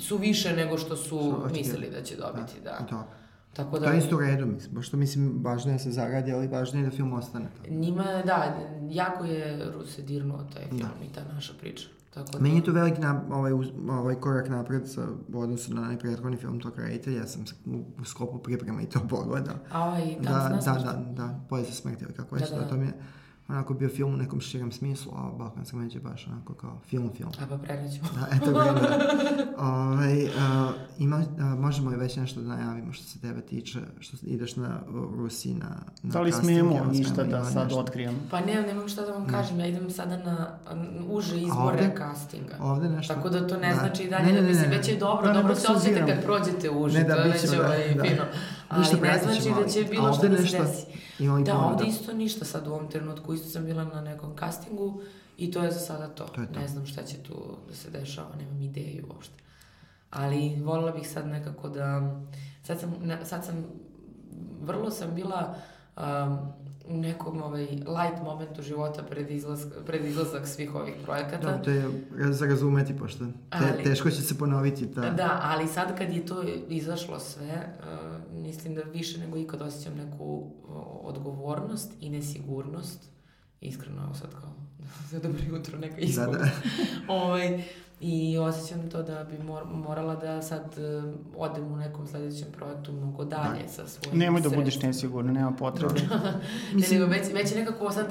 [0.00, 1.58] su više nego što su očekivani.
[1.58, 2.86] mislili da će dobiti, da.
[2.90, 3.06] Da.
[3.52, 4.74] Tako To da je isto u redu, mislim.
[4.74, 7.76] Pošto mislim, važno je da se zaradi, ali važno je da film ostane tamo.
[7.76, 8.56] njima, da,
[8.90, 11.04] jako je Ruse dirnuo taj film Da.
[11.04, 11.88] i ta naša priča.
[12.14, 13.52] Tako da, Meni je to veliki na, ovaj,
[13.90, 17.18] ovaj korak napred sa, u odnosu na onaj prethodni film tog reditelja.
[17.18, 19.54] Ja sam se u, u sklopu priprema i to pogledao.
[19.72, 22.56] A ovaj, Da, dan da, da, da, Polje za smrt ili kako Da, već, da,
[22.56, 22.68] da, da.
[22.68, 22.92] to mi je
[23.52, 27.10] onako bio film u nekom širem smislu, a Balkanska međa je baš onako kao film,
[27.16, 27.30] film.
[27.40, 28.08] A pa prenećemo.
[28.14, 28.80] Da, eto vreme.
[29.58, 30.30] Ovaj, uh,
[30.98, 34.80] ima, uh, možemo li već nešto da najavimo što se tebe tiče, što ideš na
[35.16, 35.68] Rusiji na,
[36.02, 37.78] na Da li smijemo ništa da sad nešto?
[37.80, 38.18] otkrijemo?
[38.30, 40.58] Pa ne, nemam šta da vam kažem, ja idem sada na
[41.08, 41.94] uže izbore ovde?
[41.98, 42.56] castinga.
[42.60, 43.14] Ovde nešto?
[43.14, 43.74] Tako da to ne Da.
[43.78, 44.76] znači dalje, Ne, ne, da ne, mislim, ne.
[44.76, 47.28] već je dobro, Da, ne dobro se osjete kad prođete uže, Ne, da, to je
[47.32, 48.26] već ćemo, da, ovaj, da.
[48.72, 48.76] Fino.
[48.76, 50.86] Ali Ništa ne znači da će bilo što da se desi.
[51.44, 55.00] Da, ovde isto ništa sad u ovom trenutku, isto sam bila na nekom castingu
[55.38, 56.24] i to je za sada to.
[56.24, 56.60] To to.
[56.60, 59.34] Ne znam šta će tu da se dešava, nemam ideju uopšte.
[60.10, 62.16] Ali voljela bih sad nekako da...
[62.62, 62.94] Sad sam,
[63.24, 63.64] sad sam
[64.62, 65.54] vrlo sam bila
[65.96, 66.38] um,
[67.00, 71.52] nekom ovaj, light momentu života pred, izlaz, pred izlazak svih ovih projekata.
[71.52, 71.90] Da, to je
[72.30, 74.94] za razumeti, pošto te, Ali- teško će se ponoviti.
[74.94, 79.62] Ta, Da, ali sad kad je to izašlo sve, uh, mislim da više nego ikad
[79.62, 83.04] osjećam neku uh, odgovornost i nesigurnost.
[83.60, 84.52] Iskreno, sad kao,
[85.10, 86.38] za dobro jutro, neka da, ispovest.
[86.44, 86.50] da.
[87.14, 87.62] ovaj,
[88.04, 90.64] I osjećam to da bi mor, morala da sad
[91.04, 95.52] uh, odem u nekom sledećem projektu mnogo dalje sa svojim Nemoj da budeš nesigurna, nema
[95.52, 95.94] potrebe.
[96.74, 98.06] Ne, nego već, već je nekako sad...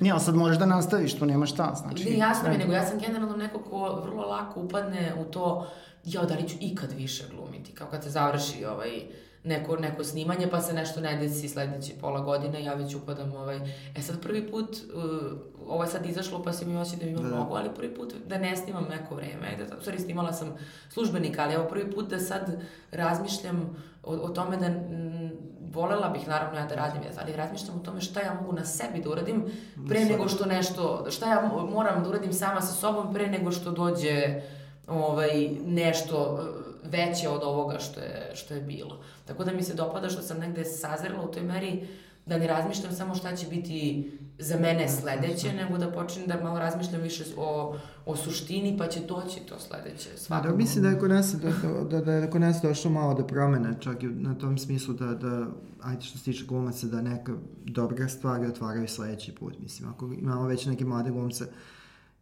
[0.00, 2.04] Nije, ali sad možeš da nastaviš, tu nema šta, znači.
[2.04, 2.58] Ne, jasno mi, ne.
[2.58, 5.66] nego ja sam generalno neko ko vrlo lako upadne u to,
[6.04, 9.02] jao, da li ću ikad više glumiti, kao kad se završi ovaj,
[9.44, 13.60] neko, neko snimanje, pa se nešto ne desi sledeće pola godine, ja već upadam ovaj...
[13.96, 15.38] E sad prvi put, uh,
[15.68, 18.14] ovo je sad izašlo, pa se mi osjeća da ima Da, mnogo, ali prvi put
[18.26, 20.54] da ne snimam neko vreme, da, stvari snimala sam
[20.90, 22.60] službenika, ali evo prvi put da sad
[22.92, 25.30] razmišljam o, o tome da mm,
[25.72, 29.00] volela bih naravno ja da radim, ali razmišljam o tome šta ja mogu na sebi
[29.02, 29.44] da uradim
[29.88, 33.50] pre nego što nešto, šta ja mo- moram da uradim sama sa sobom pre nego
[33.52, 34.42] što dođe
[34.86, 36.44] ovaj, nešto
[36.84, 39.00] veće od ovoga što je, što je bilo.
[39.24, 41.86] Tako da mi se dopada što sam negde sazrela u toj meri
[42.26, 46.58] da ne razmišljam samo šta će biti za mene sledeće, nego da počnem da malo
[46.58, 47.76] razmišljam više o,
[48.06, 50.10] o suštini, pa će doći to sledeće.
[50.10, 50.56] Da, Svakako.
[50.56, 53.26] mislim da je kod nas, da, da, da, da je kod nas došlo malo do
[53.26, 55.46] promene, čak i na tom smislu da, da
[55.82, 57.32] ajde što se tiče glumaca, da neke
[57.64, 59.58] dobre stvari otvaraju sledeći put.
[59.58, 61.44] Mislim, ako imamo već neke mlade glumce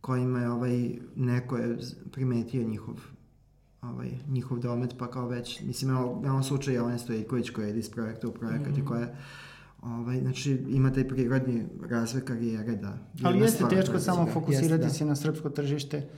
[0.00, 1.78] kojima je ovaj, neko je
[2.12, 2.94] primetio njihov
[3.82, 7.90] ovaj, njihov domet, pa kao već, mislim, imamo, imamo slučaj Jelene Stojiković koja ide iz
[7.90, 8.80] projekta u projekat Mhm.
[8.80, 9.14] i koja
[9.82, 12.98] Ovaj, znači, ima taj prirodni razvoj karijere da...
[13.22, 14.88] Ali jeste stvar teško koja samo fokusirati jeste, da.
[14.88, 16.08] se na srpsko tržište.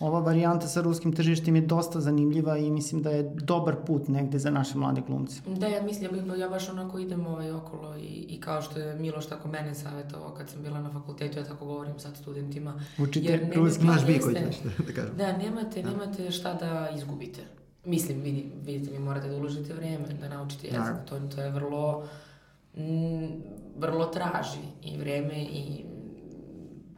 [0.00, 4.38] Ova varijanta sa ruskim tržištem je dosta zanimljiva i mislim da je dobar put negde
[4.38, 5.40] za naše mlade glumce.
[5.46, 9.26] Da, ja mislim, ja, baš onako idem ovaj okolo i, i kao što je Miloš
[9.26, 12.80] tako mene savjetovao kad sam bila na fakultetu, ja tako govorim sad studentima.
[12.98, 13.80] Učite Jer ruski.
[13.80, 14.36] Znaš Biković
[14.78, 15.14] da kažem.
[15.18, 17.40] Da, nemate, nemate šta da izgubite.
[17.84, 20.80] Mislim, vidi, vidite, vi morate da uložite vreme, da naučite jezik.
[20.80, 21.02] Naravno.
[21.08, 22.04] To, to je vrlo,
[22.76, 23.26] mm,
[23.78, 25.84] vrlo traži i vreme i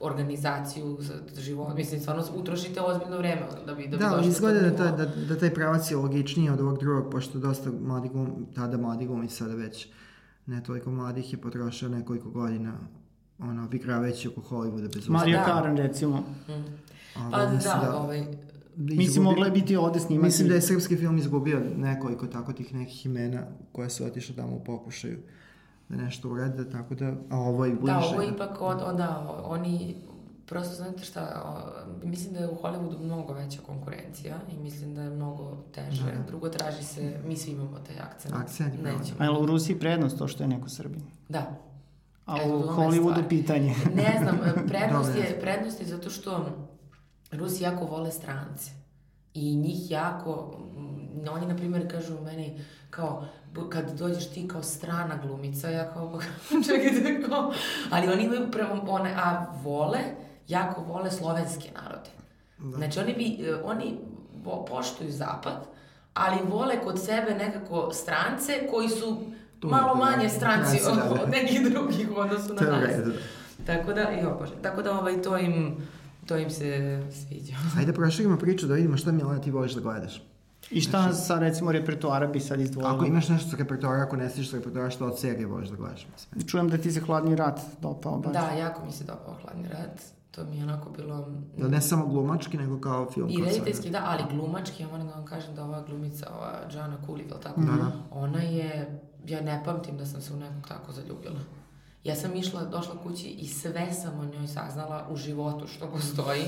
[0.02, 1.74] organizaciju za život.
[1.76, 4.96] Mislim, stvarno utrošite ozbiljno vreme da bi, da bi Da, ali izgleda da, ta, nivoa.
[4.96, 9.06] da, da taj pravac je logičniji od ovog drugog, pošto dosta mladi glum, tada mladi
[9.06, 9.88] glumi sada već
[10.46, 12.72] ne toliko mladih je potrošio nekoliko godina
[13.38, 15.44] ono, vigravajući oko Hollywooda bez Da.
[15.44, 16.16] Karan recimo.
[16.48, 16.52] Mm.
[17.30, 18.26] Pa mislim da, ovaj,
[18.76, 20.26] Mislim, mogla je biti ovde snimati.
[20.26, 23.42] Mislim da je srpski film izgubio nekoliko tako tih nekih imena
[23.72, 25.18] koje su otišle tamo u pokušaju
[25.88, 27.92] da nešto urade, tako da, a ovo je bliže.
[27.92, 29.96] Da, ovo je ipak, od, od, da, oni,
[30.46, 35.02] prosto znate šta, o, mislim da je u Hollywoodu mnogo veća konkurencija i mislim da
[35.02, 36.04] je mnogo teže.
[36.04, 36.22] Da.
[36.26, 38.34] Drugo, traži se, mi svi imamo taj akcent.
[38.34, 38.98] Akcent, bravo.
[38.98, 39.16] Nećemo.
[39.20, 41.02] A je li u Rusiji prednost to što je neko Srbin?
[41.28, 41.58] Da.
[42.26, 43.74] A Eto, u Hollywoodu pitanje.
[43.94, 46.46] Ne znam, prednost Dobro, je, prednost je zato što
[47.32, 48.70] Rusi jako vole strance.
[49.34, 50.58] I njih jako,
[51.32, 52.60] oni na primjer kažu meni
[52.92, 53.24] kao,
[53.70, 56.20] kad dođeš ti kao strana glumica, ja kao,
[56.66, 57.52] čekajte, kao,
[57.90, 59.98] ali oni imaju prvo, one, a vole,
[60.48, 62.10] jako vole slovenske narode.
[62.58, 62.76] Da.
[62.76, 63.98] Znači oni bi, e, oni
[64.68, 65.66] poštuju zapad,
[66.14, 69.22] ali vole kod sebe nekako strance koji su
[69.60, 71.22] Tu malo manje da, stranci da, od, da.
[71.22, 72.82] od nekih drugih u odnosu na nas.
[72.82, 73.18] redu, da.
[73.66, 75.76] Tako da, jo bože, tako da ovaj, to im,
[76.26, 77.54] to im se sviđa.
[77.78, 80.22] Ajde proširimo priču da vidimo šta Milana ti voliš da gledaš.
[80.72, 82.94] I šta sa recimo repertoara bi sad izdvojila?
[82.94, 85.76] Ako imaš nešto sa repertoara, ako ne stiš sa repertoara, što od serije voliš da
[85.76, 86.06] gledaš?
[86.12, 86.46] Mislim.
[86.46, 88.32] Čujem da ti se Hladni rat dopao baš.
[88.32, 90.02] Da, jako mi se dopao Hladni rat.
[90.30, 91.28] To mi je onako bilo...
[91.56, 93.28] Da ne samo glumački, nego kao film.
[93.30, 96.96] I rediteljski, da, ali glumački, ja moram da vam kažem da ova glumica, ova Joanna
[97.06, 97.60] Cooley, ili tako?
[97.60, 97.92] Da, da.
[98.10, 101.40] Ona je, ja ne pamtim da sam se u nekog tako zaljubila.
[102.04, 106.42] Ja sam išla, došla kući i sve sam o njoj saznala u životu što postoji,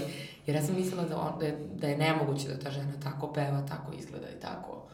[0.46, 3.32] jer ja sam mislila da, on, da, je, da je nemoguće da ta žena tako
[3.32, 4.86] peva, tako izgleda i tako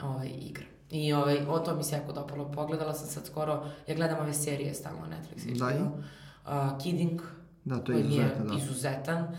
[0.00, 0.64] ovaj, igra.
[0.90, 2.52] I ovaj, o to mi se jako dopalo.
[2.52, 5.58] Pogledala sam sad skoro, ja gledam ove serije stalno na Netflixu.
[5.58, 5.78] Da, i?
[5.80, 7.20] Uh, Kidding,
[7.64, 8.52] Da, to je koji izuzetno, da.
[8.54, 9.22] je izuzetan.
[9.24, 9.34] Uh,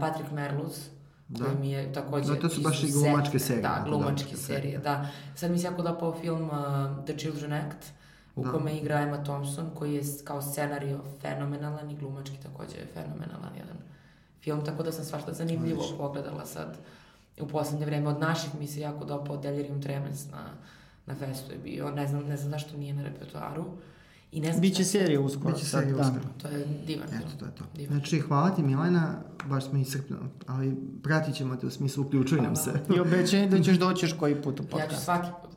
[0.00, 0.88] Patrick Merluz,
[1.28, 1.44] Da.
[1.44, 4.36] koji mi je takođe Da, to su baš i glumačke serije, Da, da, glumačke da.
[4.36, 5.08] serije, da.
[5.34, 7.92] Sad mi se jako dopao film uh, The Children Act,
[8.36, 8.50] u Da.
[8.50, 13.76] kome igra Emma Thompson, koji je kao scenario fenomenalan i glumački takođe je fenomenalan jedan
[14.42, 15.98] film, tako da sam svašta zanimljivo Odlično.
[15.98, 16.76] pogledala sad
[17.40, 18.08] u poslednje vreme.
[18.08, 20.42] Od naših mi se jako dopao Delirium Tremens na,
[21.06, 23.64] na festu je bio, ne znam, ne znam zašto nije na repertoaru.
[24.32, 25.54] I ne znam Biće serija uskoro.
[25.54, 26.02] Biće sad, serija da.
[26.02, 26.24] uskoro.
[26.42, 27.20] To je divan film.
[27.20, 27.64] Eto, to je to.
[27.76, 27.96] Divan.
[27.96, 29.14] Znači, hvala ti Milena,
[29.44, 30.16] baš smo iscrpno,
[30.46, 32.70] ali pratit ćemo te u smislu uključuj nam se.
[32.96, 35.04] I obećaj da ćeš doći još koji put u Ja ću podcast.
[35.04, 35.52] svaki put.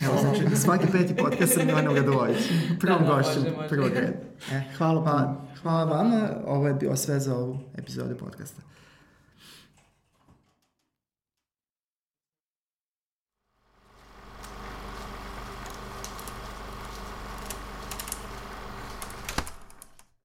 [0.00, 2.36] Evo, znači, svaki peti podcast sa Milanom Radovojić.
[2.80, 3.68] Prvom Da, da, gošćem, može, može.
[3.68, 4.12] prvog reda.
[4.52, 5.36] E, Hvala puno.
[5.62, 8.62] hvala vama, ovo je bilo sve za ovu epizodu podcasta.